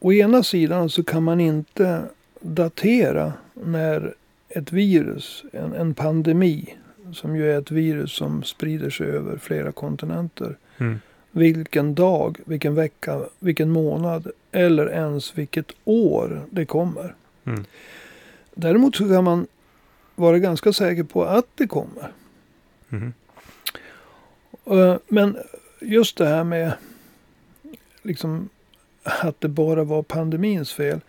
Å 0.00 0.12
ena 0.12 0.42
sidan 0.42 0.90
så 0.90 1.04
kan 1.04 1.22
man 1.22 1.40
inte 1.40 2.02
datera 2.40 3.32
när 3.54 4.14
ett 4.48 4.72
virus, 4.72 5.44
en, 5.52 5.72
en 5.72 5.94
pandemi, 5.94 6.76
som 7.12 7.36
ju 7.36 7.52
är 7.52 7.58
ett 7.58 7.70
virus 7.70 8.12
som 8.12 8.42
sprider 8.42 8.90
sig 8.90 9.06
över 9.06 9.38
flera 9.38 9.72
kontinenter. 9.72 10.56
Mm. 10.78 11.00
Vilken 11.30 11.94
dag, 11.94 12.38
vilken 12.44 12.74
vecka, 12.74 13.20
vilken 13.38 13.70
månad 13.70 14.30
eller 14.52 14.90
ens 14.90 15.38
vilket 15.38 15.72
år 15.84 16.42
det 16.50 16.66
kommer. 16.66 17.14
Mm. 17.44 17.64
Däremot 18.54 18.96
så 18.96 19.08
kan 19.08 19.24
man 19.24 19.46
vara 20.14 20.38
ganska 20.38 20.72
säker 20.72 21.02
på 21.02 21.24
att 21.24 21.46
det 21.54 21.66
kommer. 21.66 22.12
Mm. 22.90 23.12
Men 25.08 25.36
just 25.80 26.16
det 26.16 26.26
här 26.26 26.44
med 26.44 26.72
liksom 28.02 28.48
att 29.02 29.40
det 29.40 29.48
bara 29.48 29.84
var 29.84 30.02
pandemins 30.02 30.72
fel. 30.72 31.00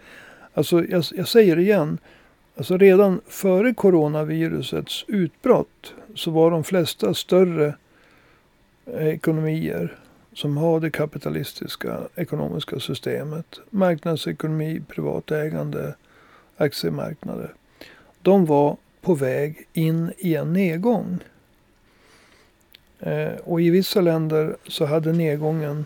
Alltså 0.54 0.86
jag, 0.86 1.04
jag 1.16 1.28
säger 1.28 1.60
igen. 1.60 1.98
Alltså 2.60 2.78
redan 2.78 3.22
före 3.28 3.74
coronavirusets 3.74 5.06
utbrott 5.08 5.94
så 6.16 6.32
var 6.32 6.52
de 6.52 6.64
flesta 6.64 7.14
större 7.14 7.74
eh, 8.86 9.08
ekonomier 9.08 9.98
som 10.34 10.58
har 10.58 10.80
det 10.80 10.92
kapitalistiska 10.92 12.00
ekonomiska 12.16 12.80
systemet, 12.80 13.60
marknadsekonomi, 13.70 14.82
privatägande, 14.88 15.96
aktiemarknader. 16.58 17.54
De 18.22 18.46
var 18.46 18.78
på 19.02 19.14
väg 19.14 19.68
in 19.74 20.12
i 20.18 20.36
en 20.36 20.54
nedgång. 20.54 21.20
Eh, 23.00 23.34
och 23.44 23.62
i 23.62 23.70
vissa 23.70 24.02
länder 24.02 24.56
så 24.68 24.86
hade 24.86 25.14
nedgången 25.14 25.86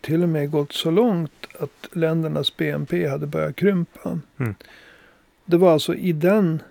till 0.00 0.22
och 0.22 0.28
med 0.28 0.50
gått 0.50 0.72
så 0.72 0.90
långt 0.90 1.46
att 1.58 1.88
ländernas 1.96 2.56
BNP 2.56 3.08
hade 3.08 3.26
börjat 3.26 3.56
krympa. 3.56 4.20
Mm. 4.38 4.54
Det 5.50 5.56
var 5.56 5.72
alltså 5.72 5.94
i 5.94 6.12
den 6.12 6.62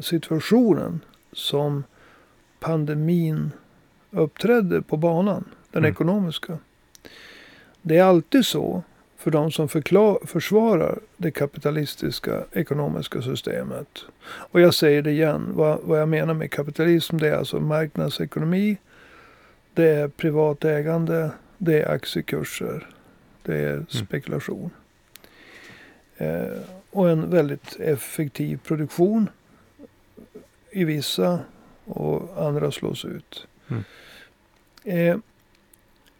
situationen 0.00 1.00
som 1.32 1.84
pandemin 2.60 3.50
uppträdde 4.10 4.82
på 4.82 4.96
banan. 4.96 5.44
Den 5.70 5.82
Mm. 5.82 5.92
ekonomiska. 5.92 6.58
Det 7.82 7.96
är 7.98 8.04
alltid 8.04 8.46
så 8.46 8.82
för 9.16 9.30
de 9.30 9.52
som 9.52 9.68
förklar, 9.68 10.18
försvarar 10.26 10.98
det 11.16 11.30
kapitalistiska 11.30 12.44
ekonomiska 12.52 13.22
systemet. 13.22 14.04
Och 14.24 14.60
jag 14.60 14.74
säger 14.74 15.02
det 15.02 15.10
igen. 15.10 15.52
Vad, 15.54 15.80
vad 15.82 16.00
jag 16.00 16.08
menar 16.08 16.34
med 16.34 16.50
kapitalism 16.50 17.16
det 17.18 17.28
är 17.28 17.36
alltså 17.36 17.60
marknadsekonomi. 17.60 18.76
Det 19.74 19.88
är 19.88 20.08
privat 20.08 20.64
ägande. 20.64 21.30
Det 21.58 21.82
är 21.82 21.94
aktiekurser. 21.94 22.86
Det 23.42 23.56
är 23.56 23.84
spekulation. 23.88 24.70
Eh, 26.16 26.58
och 26.92 27.10
en 27.10 27.30
väldigt 27.30 27.80
effektiv 27.80 28.56
produktion. 28.56 29.28
I 30.70 30.84
vissa 30.84 31.38
och 31.84 32.46
andra 32.46 32.72
slås 32.72 33.04
ut. 33.04 33.46
Mm. 33.68 33.82
Eh, 34.84 35.16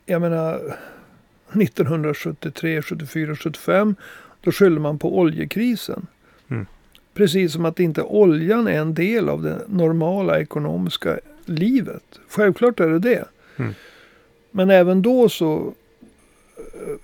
jag 0.07 0.21
menar 0.21 0.77
1973, 1.53 2.83
74, 2.83 3.37
75. 3.37 3.97
Då 4.41 4.53
skyllde 4.53 4.81
man 4.81 4.99
på 4.99 5.19
oljekrisen. 5.19 6.07
Mm. 6.49 6.67
Precis 7.15 7.53
som 7.53 7.65
att 7.65 7.81
inte 7.81 8.03
oljan 8.03 8.69
är 8.69 8.81
en 8.81 8.95
del 8.95 9.29
av 9.29 9.43
det 9.43 9.61
normala 9.69 10.41
ekonomiska 10.41 11.19
livet. 11.45 12.21
Självklart 12.29 12.81
är 12.81 12.89
det 12.89 12.99
det. 12.99 13.25
Mm. 13.57 13.75
Men 14.51 14.71
även 14.71 15.03
då 15.03 15.29
så 15.29 15.75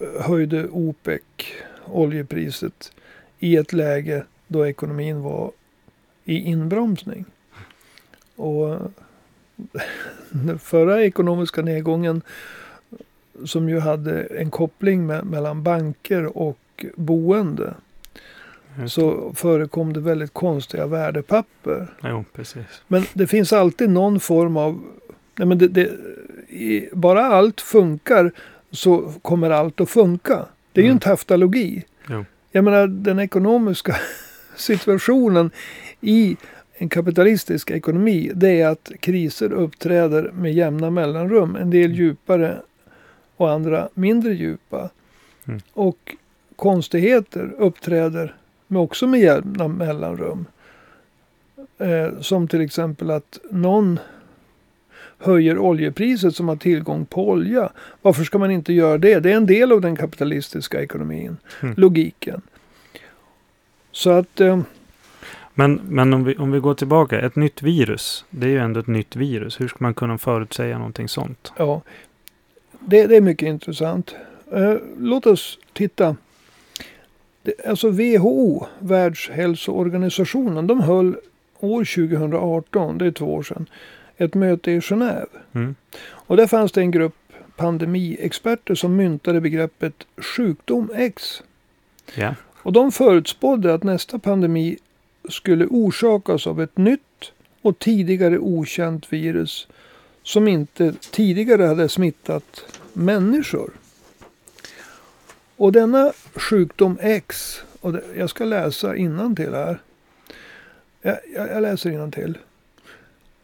eh, 0.01 0.23
höjde 0.23 0.69
OPEC 0.69 1.23
oljepriset 1.85 2.93
i 3.39 3.57
ett 3.57 3.73
läge 3.73 4.25
då 4.47 4.67
ekonomin 4.67 5.21
var 5.23 5.51
i 6.25 6.39
inbromsning. 6.41 7.25
Och 8.37 8.79
den 10.31 10.59
förra 10.63 11.05
ekonomiska 11.05 11.63
nedgången 11.63 12.23
som 13.45 13.69
ju 13.69 13.81
hade 13.81 14.23
en 14.23 14.51
koppling 14.51 15.07
med, 15.07 15.25
mellan 15.27 15.63
banker 15.63 16.39
och 16.39 16.85
boende 16.97 17.75
så 18.89 19.33
förekom 19.35 19.93
det 19.93 20.01
väldigt 20.01 20.35
konstiga 20.35 20.87
värdepapper. 20.87 21.87
Jo, 22.03 22.25
precis. 22.33 22.67
Men 22.89 23.03
det 23.15 23.27
finns 23.27 23.53
alltid 23.53 23.91
någon 23.91 24.21
form 24.21 24.57
av... 24.57 24.81
Nej 25.37 25.49
men 25.49 25.59
det, 25.59 25.69
det, 25.69 25.91
i, 26.49 26.89
bara 26.93 27.25
allt 27.27 27.61
funkar 27.61 28.33
så 28.71 29.13
kommer 29.23 29.51
allt 29.51 29.81
att 29.81 29.91
funka. 29.91 30.47
Det 30.73 30.81
är 30.81 30.85
ju 30.85 30.89
Mm. 30.89 30.97
en 30.97 31.01
taftalogi. 31.01 31.85
Jo. 32.09 32.25
Jag 32.51 32.65
menar 32.65 32.87
den 32.87 33.19
ekonomiska 33.19 33.97
situationen 34.57 35.51
i 36.01 36.37
en 36.75 36.89
kapitalistisk 36.89 37.71
ekonomi. 37.71 38.33
Det 38.35 38.61
är 38.61 38.69
att 38.69 38.93
kriser 39.01 39.53
uppträder 39.53 40.31
med 40.35 40.55
jämna 40.55 40.91
mellanrum. 40.91 41.57
En 41.57 41.71
del 41.71 41.93
djupare 41.93 42.63
och 43.37 43.51
andra 43.51 43.89
mindre 43.95 44.33
djupa. 44.33 44.91
Mm. 45.49 45.61
Och 45.73 46.17
konstigheter 46.57 47.55
uppträder 47.59 48.35
med 48.67 48.83
också 48.83 49.07
med 49.07 49.21
jämna 49.21 49.69
mellanrum. 49.69 50.45
Eh, 51.79 52.21
som 52.21 52.49
till 52.49 52.61
exempel 52.61 53.11
att 53.11 53.39
någon 53.51 53.99
höjer 55.19 55.59
oljepriset 55.59 56.37
som 56.37 56.49
har 56.49 56.57
tillgång 56.57 57.07
på 57.07 57.29
olja. 57.29 57.73
Varför 58.03 58.25
ska 58.25 58.39
man 58.39 58.51
inte 58.51 58.73
göra 58.73 58.99
det? 58.99 59.21
Det 59.21 59.33
är 59.33 59.37
en 59.37 59.47
del 59.47 59.73
av 59.73 59.81
den 59.81 59.97
kapitalistiska 59.97 60.83
ekonomin. 60.83 61.37
Mm. 61.63 61.75
Logiken. 61.77 62.43
Så 63.93 64.11
att 64.11 64.41
eh, 64.41 64.61
Men, 65.55 65.81
men 65.89 66.15
om, 66.15 66.25
vi, 66.25 66.37
om 66.37 66.53
vi 66.53 66.59
går 66.61 66.75
tillbaka, 66.75 67.21
ett 67.21 67.37
nytt 67.37 67.63
virus. 67.63 68.25
Det 68.31 68.47
är 68.47 68.51
ju 68.51 68.59
ändå 68.59 68.81
ett 68.81 68.87
nytt 68.87 69.17
virus. 69.17 69.61
Hur 69.61 69.69
ska 69.69 69.77
man 69.81 69.95
kunna 69.95 70.19
förutsäga 70.19 70.79
någonting 70.79 71.09
sånt? 71.09 71.53
ja, 71.57 71.83
det, 72.81 73.07
det 73.07 73.17
är 73.17 73.21
mycket 73.21 73.49
intressant. 73.49 74.15
Eh, 74.53 74.75
låt 74.99 75.27
oss 75.27 75.59
titta. 75.73 76.17
Det, 77.43 77.67
alltså 77.67 77.91
WHO, 77.91 78.67
Världshälsoorganisationen, 78.79 80.67
de 80.67 80.81
höll 80.81 81.17
år 81.61 81.85
2018, 81.85 82.99
det 82.99 83.07
är 83.07 83.11
två 83.11 83.35
år 83.35 83.43
sedan, 83.43 83.67
ett 84.19 84.35
möte 84.35 84.71
i 84.71 84.81
Genève. 84.81 85.29
Mm. 85.53 85.75
Och 86.01 86.37
där 86.37 86.47
fanns 86.47 86.73
det 86.73 86.81
en 86.81 86.91
grupp 86.91 87.15
pandemiexperter 87.57 88.75
som 88.75 88.97
myntade 88.97 89.41
begreppet 89.41 90.07
sjukdom 90.17 90.91
X. 90.95 91.43
Ja. 92.15 92.35
Och 92.63 92.73
de 92.73 92.93
förutspådde 92.93 93.75
att 93.75 93.83
nästa 93.83 94.19
pandemi 94.19 94.79
skulle 95.29 95.67
orsakas 95.67 96.47
av 96.47 96.63
ett 96.63 96.77
nytt 96.77 97.33
och 97.63 97.79
tidigare 97.79 98.39
okänt 98.39 99.13
virus 99.13 99.69
som 100.23 100.49
inte 100.49 100.95
tidigare 101.11 101.63
hade 101.63 101.89
smittat 101.89 102.65
människor. 102.93 103.71
Och 105.57 105.73
denna 105.73 106.13
sjukdom 106.35 106.99
X, 107.01 107.61
och 107.81 107.95
jag 108.17 108.31
ska 108.31 108.45
läsa 108.45 108.95
till 109.37 109.55
här. 109.55 109.79
Jag, 111.03 111.19
jag, 111.35 111.49
jag 111.49 111.63
läser 111.63 111.91
till. 112.11 112.39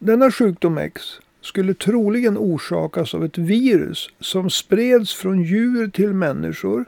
Denna 0.04 0.30
sjukdom 0.30 0.78
X 0.78 1.20
skulle 1.40 1.74
troligen 1.74 2.38
orsakas 2.38 3.14
av 3.14 3.24
ett 3.24 3.38
virus 3.38 4.10
som 4.20 4.50
spreds 4.50 5.14
från 5.14 5.42
djur 5.42 5.88
till 5.88 6.14
människor 6.14 6.84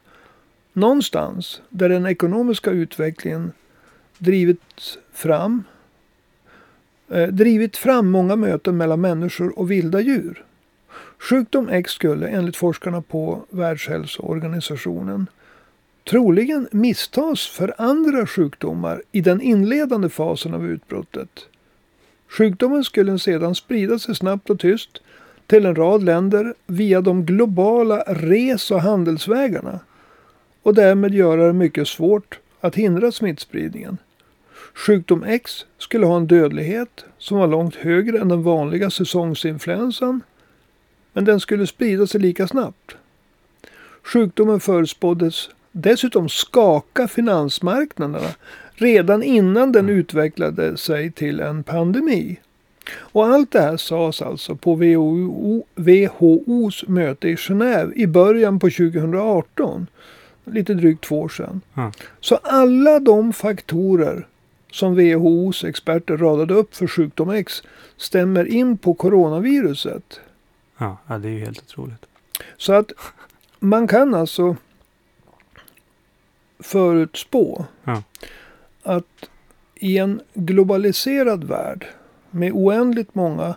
någonstans 0.73 1.61
där 1.69 1.89
den 1.89 2.07
ekonomiska 2.07 2.71
utvecklingen 2.71 3.53
drivit 4.19 4.99
fram, 5.13 5.65
eh, 7.09 7.29
drivit 7.29 7.77
fram 7.77 8.11
många 8.11 8.37
möten 8.37 8.77
mellan 8.77 9.01
människor 9.01 9.59
och 9.59 9.71
vilda 9.71 10.01
djur. 10.01 10.45
Sjukdom 11.19 11.69
X 11.69 11.93
skulle 11.93 12.29
enligt 12.29 12.57
forskarna 12.57 13.03
på 13.03 13.45
Världshälsoorganisationen 13.51 15.27
troligen 16.11 16.69
misstas 16.71 17.47
för 17.47 17.75
andra 17.79 18.27
sjukdomar 18.27 19.03
i 19.13 19.21
den 19.21 19.41
inledande 19.41 20.09
fasen 20.09 20.55
av 20.55 20.67
utbrottet. 20.67 21.49
Sjukdomen 22.37 22.85
skulle 22.85 23.19
sedan 23.19 23.55
sprida 23.55 23.99
sig 23.99 24.15
snabbt 24.15 24.51
och 24.51 24.61
tyst 24.61 25.03
till 25.47 25.67
en 25.67 25.75
rad 25.75 26.03
länder 26.03 26.55
via 26.67 27.01
de 27.01 27.25
globala 27.25 28.03
res 28.07 28.71
och 28.71 28.81
handelsvägarna 28.81 29.81
och 30.63 30.75
därmed 30.75 31.15
göra 31.15 31.47
det 31.47 31.53
mycket 31.53 31.89
svårt 31.89 32.39
att 32.61 32.75
hindra 32.75 33.13
smittspridningen. 33.13 33.99
Sjukdom 34.75 35.25
X 35.25 35.67
skulle 35.79 36.07
ha 36.07 36.17
en 36.17 36.27
dödlighet 36.27 37.05
som 37.19 37.39
var 37.39 37.47
långt 37.47 37.75
högre 37.75 38.19
än 38.19 38.29
den 38.29 38.43
vanliga 38.43 38.91
säsongsinfluensan 38.91 40.21
men 41.13 41.25
den 41.25 41.41
skulle 41.41 41.67
sprida 41.67 42.07
sig 42.07 42.21
lika 42.21 42.49
snabbt. 42.49 42.97
Sjukdomen 44.03 44.61
förutspåddes 44.61 45.51
dessutom 45.77 46.29
skaka 46.29 47.09
finansmarknaderna 47.09 48.29
redan 48.75 49.23
innan 49.23 49.73
den 49.73 49.89
utvecklade 49.89 50.77
sig 50.77 51.13
till 51.13 51.41
en 51.41 51.63
pandemi. 51.63 52.41
Och 52.95 53.27
allt 53.27 53.53
det 53.53 53.61
här 53.61 53.77
sades 53.77 54.23
alltså 54.23 54.57
på 54.57 54.75
WHO, 54.75 55.65
WHOs 55.75 56.85
möte 56.89 57.29
i 57.29 57.35
Genève 57.35 57.93
i 57.95 58.07
början 58.07 58.59
på 58.59 58.71
2018. 58.71 59.87
Lite 60.45 60.75
drygt 60.75 61.05
två 61.05 61.21
år 61.21 61.29
sedan. 61.29 61.61
Ja. 61.75 61.93
Så 62.21 62.37
alla 62.37 63.01
de 63.01 63.33
faktorer 63.33 64.27
som 64.71 64.95
WHOs 64.95 65.65
experter 65.65 66.17
radade 66.17 66.55
upp 66.55 66.77
för 66.77 66.87
sjukdom 66.87 67.31
X 67.31 67.63
stämmer 67.97 68.45
in 68.45 68.79
på 68.79 68.95
coronaviruset. 68.95 70.21
Ja, 70.79 70.97
ja, 71.07 71.19
det 71.19 71.29
är 71.29 71.33
ju 71.33 71.41
helt 71.41 71.59
otroligt. 71.59 72.07
Så 72.57 72.73
att 72.73 72.93
man 73.59 73.89
kan 73.89 74.15
alltså 74.15 74.57
förutspå 76.59 77.65
Ja. 77.85 78.03
att 78.83 79.29
i 79.75 79.99
en 79.99 80.21
globaliserad 80.35 81.45
värld 81.45 81.87
med 82.31 82.53
oändligt 82.53 83.15
många 83.15 83.55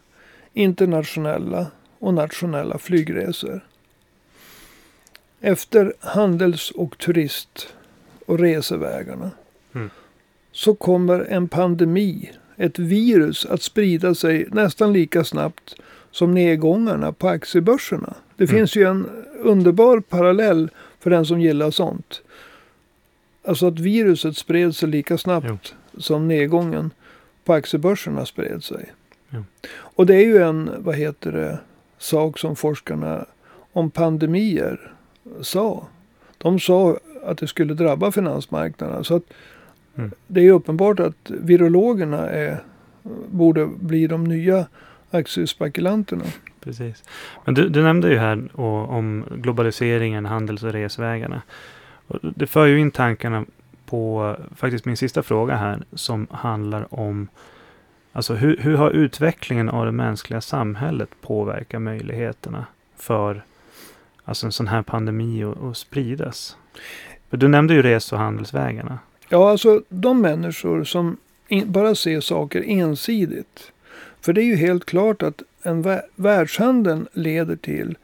internationella 0.54 1.68
och 2.00 2.14
nationella 2.14 2.78
flygresor. 2.78 3.62
Efter 5.42 5.94
handels 6.00 6.72
och 6.72 6.98
turist 6.98 7.74
och 8.26 8.40
resevägarna. 8.40 9.32
Mm. 9.76 9.90
Så 10.52 10.76
kommer 10.76 11.20
en 11.20 11.48
pandemi, 11.48 12.32
ett 12.58 12.80
virus 12.80 13.46
att 13.46 13.62
sprida 13.62 14.16
sig 14.16 14.48
nästan 14.52 14.94
lika 14.94 15.24
snabbt 15.24 15.76
som 16.12 16.34
nedgångarna 16.34 17.12
på 17.14 17.28
aktiebörserna. 17.30 18.14
Det 18.38 18.44
Mm. 18.44 18.56
finns 18.56 18.76
ju 18.76 18.84
en 18.84 19.10
underbar 19.40 20.00
parallell 20.00 20.70
för 21.00 21.10
den 21.10 21.26
som 21.26 21.42
gillar 21.42 21.72
sånt. 21.72 22.22
Alltså 23.50 23.68
att 23.68 23.80
viruset 23.80 24.38
spred 24.38 24.76
sig 24.76 24.90
lika 24.90 25.18
snabbt 25.18 25.76
som 25.98 26.28
nedgången 26.28 26.92
på 27.46 27.54
aktiebörserna 27.54 28.26
spred 28.26 28.64
sig. 28.64 28.94
Jo. 29.30 29.44
Och 29.72 30.06
det 30.06 30.16
är 30.16 30.26
ju 30.26 30.38
en, 30.38 30.72
vad 30.78 30.96
heter 30.96 31.32
det, 31.32 31.60
sak 31.98 32.40
som 32.40 32.56
forskarna 32.56 33.26
om 33.74 33.92
pandemier 33.92 34.92
sa. 35.42 35.88
De 36.38 36.60
sa 36.60 36.98
att 37.24 37.38
det 37.38 37.48
skulle 37.48 37.74
drabba 37.74 38.12
finansmarknaderna. 38.12 39.04
Så 39.04 39.16
att 39.16 39.24
Mm. 39.96 40.12
det 40.28 40.48
är 40.48 40.52
uppenbart 40.52 41.00
att 41.00 41.30
virologerna 41.30 42.30
är, 42.30 42.64
borde 43.32 43.66
bli 43.66 44.08
de 44.08 44.24
nya 44.24 44.66
aktiespekulanterna. 45.12 46.24
Precis. 46.60 47.04
Men 47.46 47.54
du, 47.54 47.70
du 47.70 47.84
nämnde 47.84 48.10
ju 48.10 48.18
här 48.18 48.50
och, 48.54 48.90
om 48.90 49.26
globaliseringen, 49.36 50.26
handels 50.26 50.64
och 50.64 50.72
resvägarna. 50.72 51.42
Det 52.22 52.48
för 52.48 52.66
ju 52.66 52.80
in 52.80 52.92
tankarna 52.92 53.46
på 53.86 54.36
faktiskt 54.56 54.86
min 54.86 54.98
sista 54.98 55.24
fråga 55.24 55.56
här 55.56 55.84
som 55.94 56.28
handlar 56.32 56.94
om 56.94 57.28
alltså 58.12 58.34
hur, 58.34 58.58
hur 58.58 58.76
har 58.78 58.92
utvecklingen 58.92 59.70
av 59.70 59.86
det 59.86 59.92
mänskliga 59.92 60.42
samhället 60.42 61.10
påverkat 61.22 61.82
möjligheterna 61.82 62.66
för 62.96 63.44
alltså 64.24 64.46
en 64.46 64.52
sån 64.52 64.68
här 64.68 64.82
pandemi 64.82 65.44
att, 65.44 65.78
spridas? 65.78 66.58
Du 67.30 67.48
nämnde 67.48 67.74
ju 67.74 67.82
res 67.82 68.14
och 68.14 68.20
handelsvägarna. 68.20 69.00
Ja, 69.30 69.52
alltså 69.52 69.82
de 69.90 70.22
människor 70.22 70.84
som 70.84 71.18
in, 71.48 71.72
bara 71.72 71.96
ser 71.96 72.22
saker 72.22 72.64
ensidigt. 72.68 73.72
För 74.22 74.34
det 74.34 74.42
är 74.42 74.46
ju 74.46 74.56
helt 74.56 74.86
klart 74.86 75.24
att 75.24 75.42
en 75.64 75.84
vä- 75.84 76.02
världshandeln 76.16 77.08
leder 77.14 77.56
till 77.56 77.98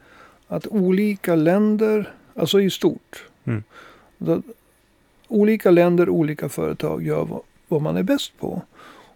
att 0.48 0.66
olika 0.66 1.34
länder, 1.34 2.12
alltså 2.34 2.60
i 2.60 2.70
stort. 2.70 3.24
Mm. 3.44 3.62
Olika 5.28 5.70
länder, 5.70 6.08
olika 6.08 6.48
företag 6.48 7.02
gör 7.02 7.28
vad, 7.68 7.82
man 7.82 7.96
är 7.96 8.02
bäst 8.02 8.32
på. 8.38 8.62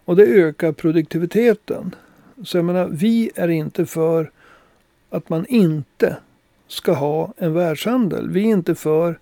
Och 0.05 0.15
det 0.15 0.23
ökar 0.23 0.71
produktiviteten. 0.71 1.95
Så 2.43 2.57
jag 2.57 2.65
menar, 2.65 2.87
vi 2.91 3.31
är 3.35 3.47
inte 3.47 3.85
för 3.85 4.31
att 5.09 5.29
man 5.29 5.45
inte 5.45 6.17
ska 6.67 6.93
ha 6.93 7.33
en 7.37 7.53
världshandel. 7.53 8.29
Vi 8.29 8.41
är 8.41 8.53
inte 8.53 8.75
för 8.75 9.19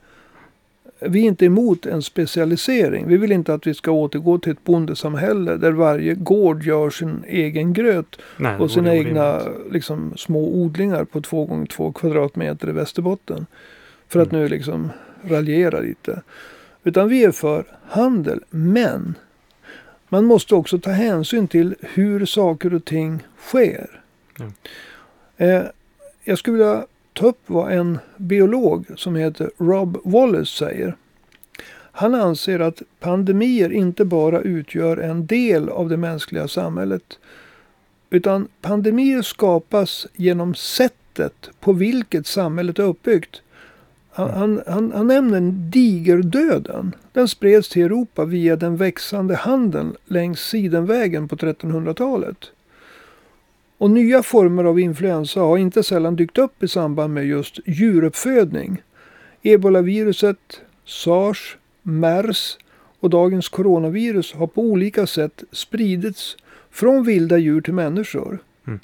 vi 1.01 1.19
är 1.19 1.27
inte 1.27 1.45
emot 1.45 1.85
en 1.85 2.01
specialisering. 2.01 3.07
Vi 3.07 3.17
vill 3.17 3.31
inte 3.31 3.53
att 3.53 3.67
vi 3.67 3.73
ska 3.73 3.91
återgå 3.91 4.39
till 4.39 4.51
ett 4.51 4.63
bondesamhälle 4.63 5.57
där 5.57 5.71
varje 5.71 6.13
gård 6.13 6.63
gör 6.63 6.89
sin 6.89 7.23
egen 7.27 7.73
gröt 7.73 8.19
Nej, 8.37 8.57
och 8.57 8.71
sina 8.71 8.95
egna 8.95 9.41
liksom, 9.71 10.13
små 10.17 10.47
odlingar 10.47 11.03
på 11.03 11.21
två 11.21 11.45
gånger 11.45 11.65
två 11.65 11.91
kvadratmeter 11.91 12.69
i 12.69 12.71
Västerbotten. 12.71 13.45
För 14.07 14.19
att 14.19 14.31
Mm. 14.31 14.41
nu 14.41 14.49
liksom 14.49 14.89
raljera 15.23 15.79
lite. 15.79 16.21
Utan 16.83 17.09
vi 17.09 17.23
är 17.23 17.31
för 17.31 17.65
handel. 17.87 18.43
Men 18.49 19.15
man 20.09 20.25
måste 20.25 20.55
också 20.55 20.79
ta 20.79 20.89
hänsyn 20.89 21.47
till 21.47 21.75
hur 21.81 22.25
saker 22.25 22.73
och 22.73 22.85
ting 22.85 23.23
sker. 23.39 24.01
Ja. 24.37 24.51
Eh, 25.37 25.63
jag 26.23 26.37
skulle 26.37 26.57
vilja 26.57 26.85
ta 27.13 27.27
upp 27.27 27.41
vad 27.45 27.71
en 27.71 27.99
biolog 28.17 28.85
som 28.95 29.15
heter 29.15 29.51
Rob 29.57 29.97
Wallace 30.03 30.57
säger. 30.57 30.95
Han 31.91 32.15
anser 32.15 32.59
att 32.59 32.81
pandemier 32.99 33.71
inte 33.71 34.05
bara 34.05 34.41
utgör 34.41 34.97
en 34.97 35.25
del 35.25 35.69
av 35.69 35.89
det 35.89 35.97
mänskliga 35.97 36.47
samhället. 36.47 37.19
Utan 38.09 38.47
pandemier 38.61 39.21
skapas 39.21 40.07
genom 40.13 40.55
sättet 40.55 41.49
på 41.59 41.73
vilket 41.73 42.27
samhället 42.27 42.79
är 42.79 42.83
uppbyggt. 42.83 43.41
Han, 44.19 44.29
han, 44.29 44.61
han, 44.67 44.91
han 44.91 45.07
nämner 45.07 45.41
digerdöden. 45.71 46.95
Den 47.13 47.27
spreds 47.27 47.69
till 47.69 47.81
Europa 47.81 48.25
via 48.25 48.55
den 48.55 48.77
växande 48.77 49.35
handeln 49.35 49.95
längs 50.05 50.39
Sidenvägen 50.39 51.27
på 51.27 51.35
1300-talet. 51.35 52.51
Och 53.77 53.91
nya 53.91 54.23
former 54.23 54.63
av 54.63 54.79
influensa 54.79 55.39
har 55.39 55.57
inte 55.57 55.83
sällan 55.83 56.15
dykt 56.15 56.37
upp 56.37 56.63
i 56.63 56.67
samband 56.67 57.13
med 57.13 57.25
just 57.25 57.59
djuruppfödning. 57.65 58.81
Ebolaviruset, 59.41 60.61
sars, 60.85 61.57
mers 61.81 62.57
och 62.99 63.09
dagens 63.09 63.49
coronavirus 63.49 64.33
har 64.33 64.47
på 64.47 64.61
olika 64.61 65.07
sätt 65.07 65.43
spridits 65.51 66.37
från 66.71 67.03
vilda 67.03 67.37
djur 67.37 67.61
till 67.61 67.73
människor. 67.73 68.39
Mm. 68.67 68.79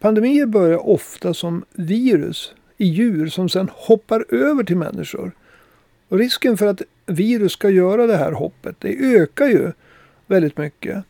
Pandemier 0.00 0.46
börjar 0.46 0.88
ofta 0.88 1.34
som 1.34 1.64
virus 1.72 2.54
i 2.82 2.86
djur 2.86 3.26
som 3.26 3.48
sedan 3.48 3.70
hoppar 3.72 4.24
över 4.28 4.64
till 4.64 4.76
människor. 4.76 5.32
Och 6.08 6.18
risken 6.18 6.56
för 6.56 6.66
att 6.66 6.82
virus 7.06 7.52
ska 7.52 7.70
göra 7.70 8.06
det 8.06 8.16
här 8.16 8.32
hoppet, 8.32 8.76
det 8.78 8.96
ökar 9.16 9.46
ju 9.46 9.72
väldigt 10.26 10.58
mycket 10.58 11.04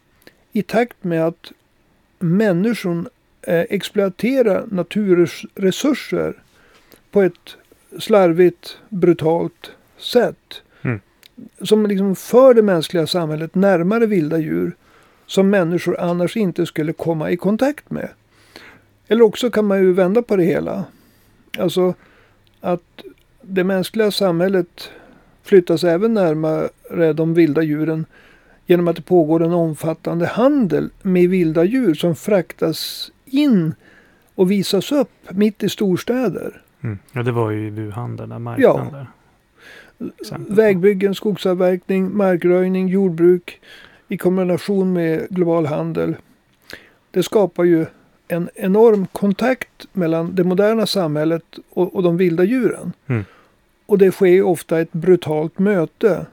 i 0.53 0.63
takt 0.63 1.05
med 1.05 1.27
att 1.27 1.53
människan 2.19 3.09
eh, 3.43 3.61
exploaterar 3.71 4.65
naturresurser 4.71 6.43
på 7.11 7.23
ett 7.23 7.57
slarvigt, 7.99 8.79
brutalt 8.89 9.71
sätt. 9.99 10.63
Mm. 10.83 11.01
Som 11.63 11.87
liksom 11.87 12.17
för 12.17 12.55
det 12.55 12.63
mänskliga 12.63 13.07
samhället 13.07 13.55
närmare 13.55 14.07
vilda 14.07 14.39
djur 14.39 14.77
som 15.27 15.51
människor 15.51 16.01
annars 16.01 16.37
inte 16.37 16.67
skulle 16.67 16.93
komma 16.93 17.31
i 17.31 17.37
kontakt 17.37 17.91
med. 17.91 18.09
Eller 19.09 19.23
också 19.23 19.51
kan 19.51 19.65
man 19.65 19.79
ju 19.79 19.93
vända 19.93 20.23
på 20.23 20.37
det 20.37 20.45
hela. 20.45 20.85
Alltså 21.59 21.95
att 22.61 23.03
det 23.43 23.65
mänskliga 23.65 24.11
samhället 24.11 24.91
flyttas 25.43 25.85
även 25.85 26.15
närmare 26.15 27.13
de 27.13 27.35
vilda 27.35 27.63
djuren 27.63 28.07
genom 28.67 28.89
att 28.89 28.97
det 28.97 29.03
pågår 29.03 29.43
en 29.43 29.53
omfattande 29.53 30.27
handel 30.27 30.91
med 31.03 31.29
vilda 31.29 31.65
djur 31.65 31.95
som 31.95 32.15
fraktas 32.15 33.11
in 33.25 33.75
och 34.35 34.51
visas 34.51 34.93
upp 34.93 35.11
mitt 35.31 35.63
i 35.63 35.69
storstäder. 35.69 36.63
Mm. 36.81 36.99
Ja, 37.13 37.23
det 37.23 37.33
var 37.33 37.51
ju 37.51 37.67
i 37.67 37.71
Wuhan, 37.71 38.17
den 38.17 38.29
där 38.29 38.39
marknaden. 38.39 38.89
Ja. 38.93 38.99
där. 38.99 40.55
Vägbyggen, 40.55 41.15
skogsavverkning, 41.15 42.17
markröjning, 42.17 42.89
jordbruk 42.89 43.61
i 44.09 44.17
kombination 44.17 44.93
med 44.93 45.27
global 45.31 45.67
handel. 45.67 46.17
Det 47.11 47.23
skapar 47.23 47.65
ju 47.65 47.87
en 48.33 48.51
enorm 48.55 49.07
kontakt 49.07 49.87
mellan 49.93 50.35
det 50.35 50.45
moderna 50.45 50.87
samhället 50.87 51.45
och, 51.71 51.95
och 51.95 52.03
de 52.03 52.17
vilda 52.17 52.45
djuren. 52.45 52.93
Mm. 53.07 53.25
Och 53.87 53.99
det 53.99 54.13
sker 54.13 54.43
ofta 54.43 54.81
ett 54.81 54.93
brutalt 54.93 55.59
möte. 55.59 56.27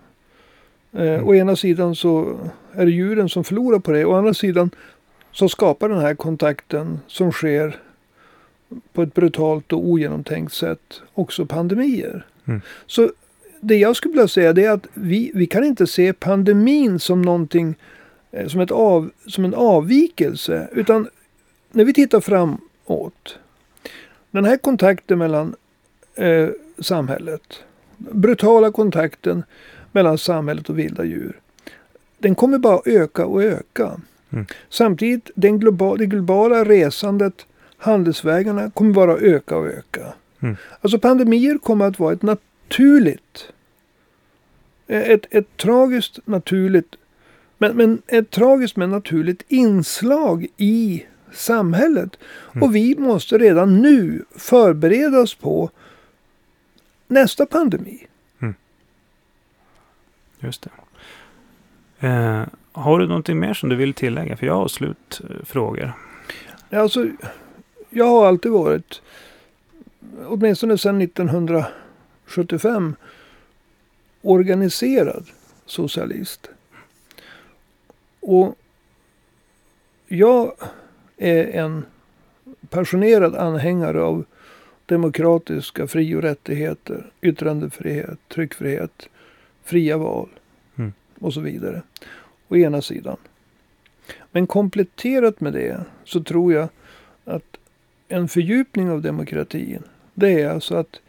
Eh, 0.93 1.01
Mm. 1.01 1.27
Å 1.27 1.35
ena 1.35 1.55
sidan 1.55 1.95
så 1.95 2.37
är 2.73 2.85
det 2.85 2.91
djuren 2.91 3.29
som 3.29 3.43
förlorar 3.43 3.79
på 3.79 3.91
det. 3.91 4.05
Å 4.05 4.13
andra 4.13 4.33
sidan 4.33 4.71
så 5.31 5.49
skapar 5.49 5.89
den 5.89 5.99
här 5.99 6.15
kontakten 6.15 6.99
som 7.07 7.31
sker 7.31 7.77
på 8.93 9.01
ett 9.01 9.13
brutalt 9.13 9.73
och 9.73 9.85
ogenomtänkt 9.85 10.53
sätt 10.53 11.01
också 11.13 11.45
pandemier. 11.45 12.25
Mm. 12.45 12.61
Så 12.85 13.11
det 13.61 13.77
jag 13.77 13.95
skulle 13.95 14.11
vilja 14.11 14.27
säga 14.27 14.53
det 14.53 14.65
är 14.65 14.71
att 14.71 14.87
vi, 14.93 15.31
vi 15.33 15.47
kan 15.47 15.63
inte 15.63 15.87
se 15.87 16.13
pandemin 16.13 16.99
som 16.99 17.21
någonting 17.21 17.75
eh, 18.31 18.47
som, 18.47 18.61
ett 18.61 18.71
av, 18.71 19.11
som 19.27 19.45
en 19.45 19.53
avvikelse. 19.53 20.69
Utan 20.71 21.07
när 21.71 21.85
vi 21.85 21.93
tittar 21.93 22.19
framåt. 22.19 23.39
Den 24.31 24.45
här 24.45 24.57
kontakten 24.57 25.17
mellan 25.17 25.55
eh, 26.15 26.49
samhället 26.79 27.63
brutala 27.99 28.71
kontakten 28.71 29.43
mellan 29.91 30.17
samhället 30.17 30.69
och 30.69 30.79
vilda 30.79 31.03
djur. 31.03 31.39
Den 32.17 32.35
kommer 32.35 32.57
bara 32.57 32.81
öka 32.85 33.25
och 33.25 33.43
öka. 33.43 34.01
Mm. 34.29 34.45
Samtidigt, 34.69 35.31
den 35.35 35.59
globala, 35.59 35.97
det 35.97 36.05
globala 36.05 36.63
resandet, 36.65 37.45
handelsvägarna 37.77 38.71
kommer 38.71 38.93
bara 38.93 39.17
öka 39.17 39.57
och 39.57 39.67
öka. 39.67 40.13
Mm. 40.39 40.55
Alltså 40.81 40.99
pandemier 40.99 41.57
kommer 41.57 41.85
att 41.85 41.99
vara 41.99 42.13
ett 42.13 42.21
naturligt, 42.21 43.51
ett, 44.87 45.25
ett 45.29 45.57
tragiskt 45.57 46.19
naturligt, 46.25 46.95
men, 47.57 47.77
men 47.77 48.01
ett 48.07 48.29
tragiskt 48.29 48.75
men 48.75 48.89
naturligt 48.89 49.43
inslag 49.47 50.47
i 50.57 51.03
samhället. 51.33 52.17
Mm. 52.51 52.63
Och 52.63 52.75
vi 52.75 52.95
måste 52.95 53.37
redan 53.37 53.81
nu 53.81 54.25
förbereda 54.35 55.19
oss 55.19 55.35
på 55.35 55.69
nästa 57.07 57.45
pandemi. 57.45 58.07
Just 60.39 60.61
det. 60.61 60.69
Eh, 62.07 62.43
har 62.71 62.99
du 62.99 63.07
någonting 63.07 63.39
mer 63.39 63.53
som 63.53 63.69
du 63.69 63.75
vill 63.75 63.93
tillägga? 63.93 64.37
För 64.37 64.45
jag 64.45 64.55
har 64.55 64.67
slutfrågor. 64.67 65.91
Alltså, 66.69 67.07
jag 67.89 68.05
har 68.05 68.27
alltid 68.27 68.51
varit, 68.51 69.01
åtminstone 70.25 70.77
sedan 70.77 71.01
1975, 71.01 72.95
organiserad 74.21 75.25
socialist. 75.65 76.49
Och 78.19 78.55
jag 80.07 80.53
är 81.19 81.47
en 81.47 81.85
passionerad 82.69 83.35
anhängare 83.35 84.01
av 84.01 84.25
demokratiska 84.85 85.87
fri 85.87 86.15
och 86.15 86.21
rättigheter, 86.21 87.11
yttrandefrihet, 87.21 88.19
tryckfrihet, 88.27 89.09
fria 89.63 89.97
val 89.97 90.29
Mm. 90.75 90.93
och 91.19 91.33
så 91.33 91.41
vidare. 91.41 91.81
Å 92.47 92.55
ena 92.55 92.81
sidan. 92.81 93.17
Men 94.31 94.47
kompletterat 94.47 95.41
med 95.41 95.53
det 95.53 95.85
så 96.03 96.23
tror 96.23 96.53
jag 96.53 96.69
att 97.25 97.57
en 98.07 98.27
fördjupning 98.27 98.89
av 98.89 99.01
demokratin 99.01 99.83
det 100.13 100.41
är 100.41 100.49
alltså 100.49 100.75
att 100.75 100.99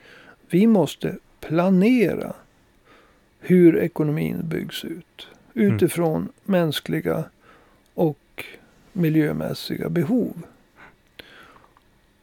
vi 0.48 0.66
måste 0.66 1.16
planera 1.40 2.32
hur 3.40 3.76
ekonomin 3.76 4.40
byggs 4.48 4.84
ut. 4.84 5.28
Mm. 5.54 5.74
Utifrån 5.74 6.28
mänskliga 6.44 7.24
och 7.94 8.18
miljömässiga 8.92 9.88
behov. 9.88 10.42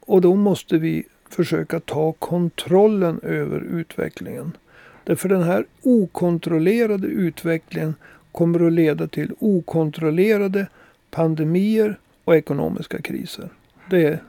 Och 0.00 0.20
då 0.20 0.34
måste 0.34 0.78
vi 0.78 1.04
försöka 1.28 1.80
ta 1.80 2.12
kontrollen 2.12 3.20
över 3.22 3.60
utvecklingen. 3.60 4.56
Därför 5.04 5.28
den 5.28 5.42
här 5.42 5.64
okontrollerade 5.82 7.06
utvecklingen 7.06 7.94
kommer 8.32 8.66
att 8.66 8.72
leda 8.72 9.06
till 9.08 9.32
okontrollerade 9.38 10.66
pandemier 11.10 11.98
och 12.24 12.36
ekonomiska 12.36 13.02
kriser. 13.02 13.48
Det 13.90 14.04
är 14.04 14.22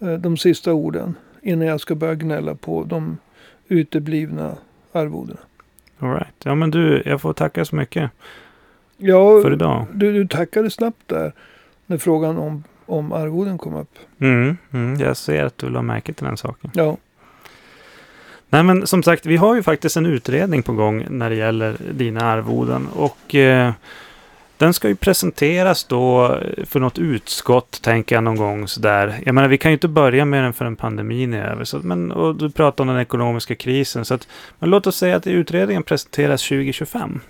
eh, 0.00 0.18
de 0.18 0.36
sista 0.36 0.72
orden 0.72 1.14
innan 1.42 1.66
jag 1.66 1.80
ska 1.80 1.94
börja 1.94 2.14
gnälla 2.14 2.54
på 2.54 2.84
de 2.84 3.18
uteblivna 3.68 4.56
arvodena. 4.92 5.40
All 5.98 6.12
right. 6.12 6.34
Ja, 6.44 6.54
men 6.54 6.70
du, 6.70 7.02
jag 7.06 7.20
får 7.20 7.32
tacka 7.32 7.64
så 7.64 7.76
mycket 7.76 8.10
Ja, 9.02 9.42
för 9.42 9.52
idag. 9.52 9.86
du, 9.92 10.12
du 10.12 10.28
tackade 10.28 10.70
snabbt 10.70 11.08
där 11.08 11.32
när 11.86 11.98
frågan 11.98 12.38
om, 12.38 12.64
om 12.86 13.12
arvoden 13.12 13.58
kom 13.58 13.74
upp. 13.74 13.98
Mm, 14.20 14.56
mm, 14.72 15.00
jag 15.00 15.16
ser 15.16 15.44
att 15.44 15.58
du 15.58 15.68
la 15.68 15.82
märke 15.82 16.12
till 16.12 16.26
den 16.26 16.36
saken. 16.36 16.70
Ja, 16.74 16.96
Nej, 18.52 18.62
men 18.62 18.86
som 18.86 19.02
sagt, 19.02 19.26
vi 19.26 19.36
har 19.36 19.54
ju 19.54 19.62
faktiskt 19.62 19.96
en 19.96 20.06
utredning 20.06 20.62
på 20.62 20.72
gång 20.72 21.06
när 21.10 21.30
det 21.30 21.36
gäller 21.36 21.76
dina 21.92 22.20
arvoden. 22.20 22.88
Och 22.88 23.34
eh, 23.34 23.72
den 24.56 24.74
ska 24.74 24.88
ju 24.88 24.94
presenteras 24.94 25.84
då 25.84 26.38
för 26.64 26.80
något 26.80 26.98
utskott, 26.98 27.82
tänker 27.82 28.16
jag 28.16 28.24
någon 28.24 28.36
gång 28.36 28.68
sådär. 28.68 29.20
Jag 29.24 29.34
menar, 29.34 29.48
vi 29.48 29.58
kan 29.58 29.70
ju 29.70 29.72
inte 29.72 29.88
börja 29.88 30.24
med 30.24 30.44
den 30.44 30.52
förrän 30.52 30.76
pandemin 30.76 31.34
är 31.34 31.44
över. 31.44 31.64
Så, 31.64 31.78
men, 31.78 32.12
och 32.12 32.34
du 32.34 32.50
pratar 32.50 32.84
om 32.84 32.88
den 32.88 33.00
ekonomiska 33.00 33.54
krisen. 33.54 34.04
Så 34.04 34.14
att, 34.14 34.28
men 34.58 34.70
låt 34.70 34.86
oss 34.86 34.96
säga 34.96 35.16
att 35.16 35.26
utredningen 35.26 35.82
presenteras 35.82 36.48
2025. 36.48 37.20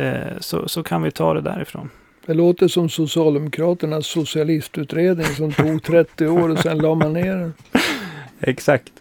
Eh, 0.00 0.38
så, 0.40 0.68
så 0.68 0.82
kan 0.82 1.02
vi 1.02 1.10
ta 1.10 1.34
det 1.34 1.40
därifrån. 1.40 1.90
det 2.26 2.34
låter 2.34 2.68
som 2.68 2.88
Socialdemokraternas 2.88 4.06
socialistutredning 4.06 5.26
som 5.26 5.52
tog 5.52 5.82
30 5.84 6.26
år 6.26 6.48
och 6.48 6.58
sen 6.58 6.78
la 6.78 6.94
man 6.94 7.12
ner 7.12 7.36
den. 7.36 7.54
Exakt. 8.40 8.92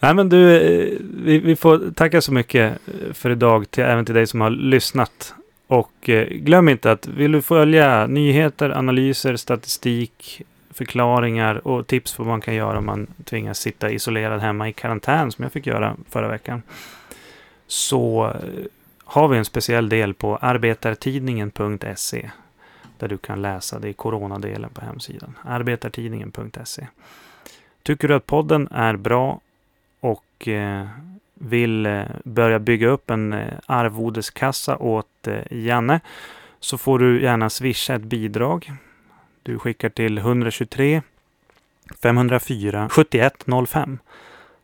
Nej 0.00 0.14
men 0.14 0.28
du, 0.28 0.56
eh, 0.56 0.98
vi, 1.24 1.38
vi 1.38 1.56
får 1.56 1.94
tacka 1.94 2.20
så 2.20 2.32
mycket 2.32 2.72
eh, 2.86 3.12
för 3.12 3.30
idag, 3.30 3.70
till, 3.70 3.84
även 3.84 4.04
till 4.04 4.14
dig 4.14 4.26
som 4.26 4.40
har 4.40 4.50
lyssnat. 4.50 5.34
Och 5.66 6.10
glöm 6.30 6.68
inte 6.68 6.90
att 6.90 7.06
vill 7.06 7.32
du 7.32 7.42
följa 7.42 8.06
nyheter, 8.06 8.70
analyser, 8.70 9.36
statistik, 9.36 10.42
förklaringar 10.70 11.66
och 11.66 11.86
tips 11.86 12.14
på 12.14 12.22
vad 12.22 12.30
man 12.30 12.40
kan 12.40 12.54
göra 12.54 12.78
om 12.78 12.86
man 12.86 13.06
tvingas 13.24 13.58
sitta 13.58 13.90
isolerad 13.90 14.40
hemma 14.40 14.68
i 14.68 14.72
karantän 14.72 15.32
som 15.32 15.42
jag 15.42 15.52
fick 15.52 15.66
göra 15.66 15.96
förra 16.10 16.28
veckan. 16.28 16.62
Så 17.66 18.32
har 19.04 19.28
vi 19.28 19.38
en 19.38 19.44
speciell 19.44 19.88
del 19.88 20.14
på 20.14 20.36
arbetartidningen.se 20.36 22.30
där 22.98 23.08
du 23.08 23.18
kan 23.18 23.42
läsa 23.42 23.78
det 23.78 23.88
i 23.88 23.92
coronadelen 23.92 24.70
på 24.70 24.80
hemsidan. 24.80 25.38
Arbetartidningen.se 25.42 26.86
Tycker 27.82 28.08
du 28.08 28.14
att 28.14 28.26
podden 28.26 28.68
är 28.70 28.96
bra 28.96 29.40
och 30.00 30.48
eh, 30.48 30.86
vill 31.34 31.86
eh, 31.86 32.04
börja 32.24 32.58
bygga 32.58 32.88
upp 32.88 33.10
en 33.10 33.32
eh, 33.32 33.52
arvodeskassa 33.66 34.76
åt 34.76 35.28
Janne 35.50 36.00
så 36.60 36.78
får 36.78 36.98
du 36.98 37.22
gärna 37.22 37.50
swisha 37.50 37.94
ett 37.94 38.02
bidrag. 38.02 38.72
Du 39.42 39.58
skickar 39.58 39.88
till 39.88 40.18
123 40.18 41.02
504 42.02 42.88
7105 42.88 43.98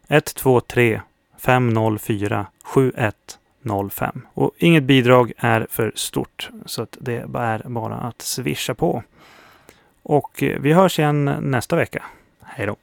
123 0.09 1.01
504 1.39 2.47
05 3.91 4.27
Och 4.35 4.53
inget 4.59 4.83
bidrag 4.83 5.33
är 5.37 5.67
för 5.71 5.93
stort 5.95 6.51
så 6.67 6.83
att 6.83 6.97
det 7.01 7.17
är 7.17 7.27
bara 7.27 7.95
att 7.95 8.23
swisha 8.23 8.75
på. 8.75 9.03
Och 10.03 10.43
eh, 10.43 10.61
vi 10.61 10.73
hörs 10.73 10.99
igen 10.99 11.25
nästa 11.41 11.77
vecka. 11.77 12.03
Hej 12.43 12.67
då! 12.67 12.77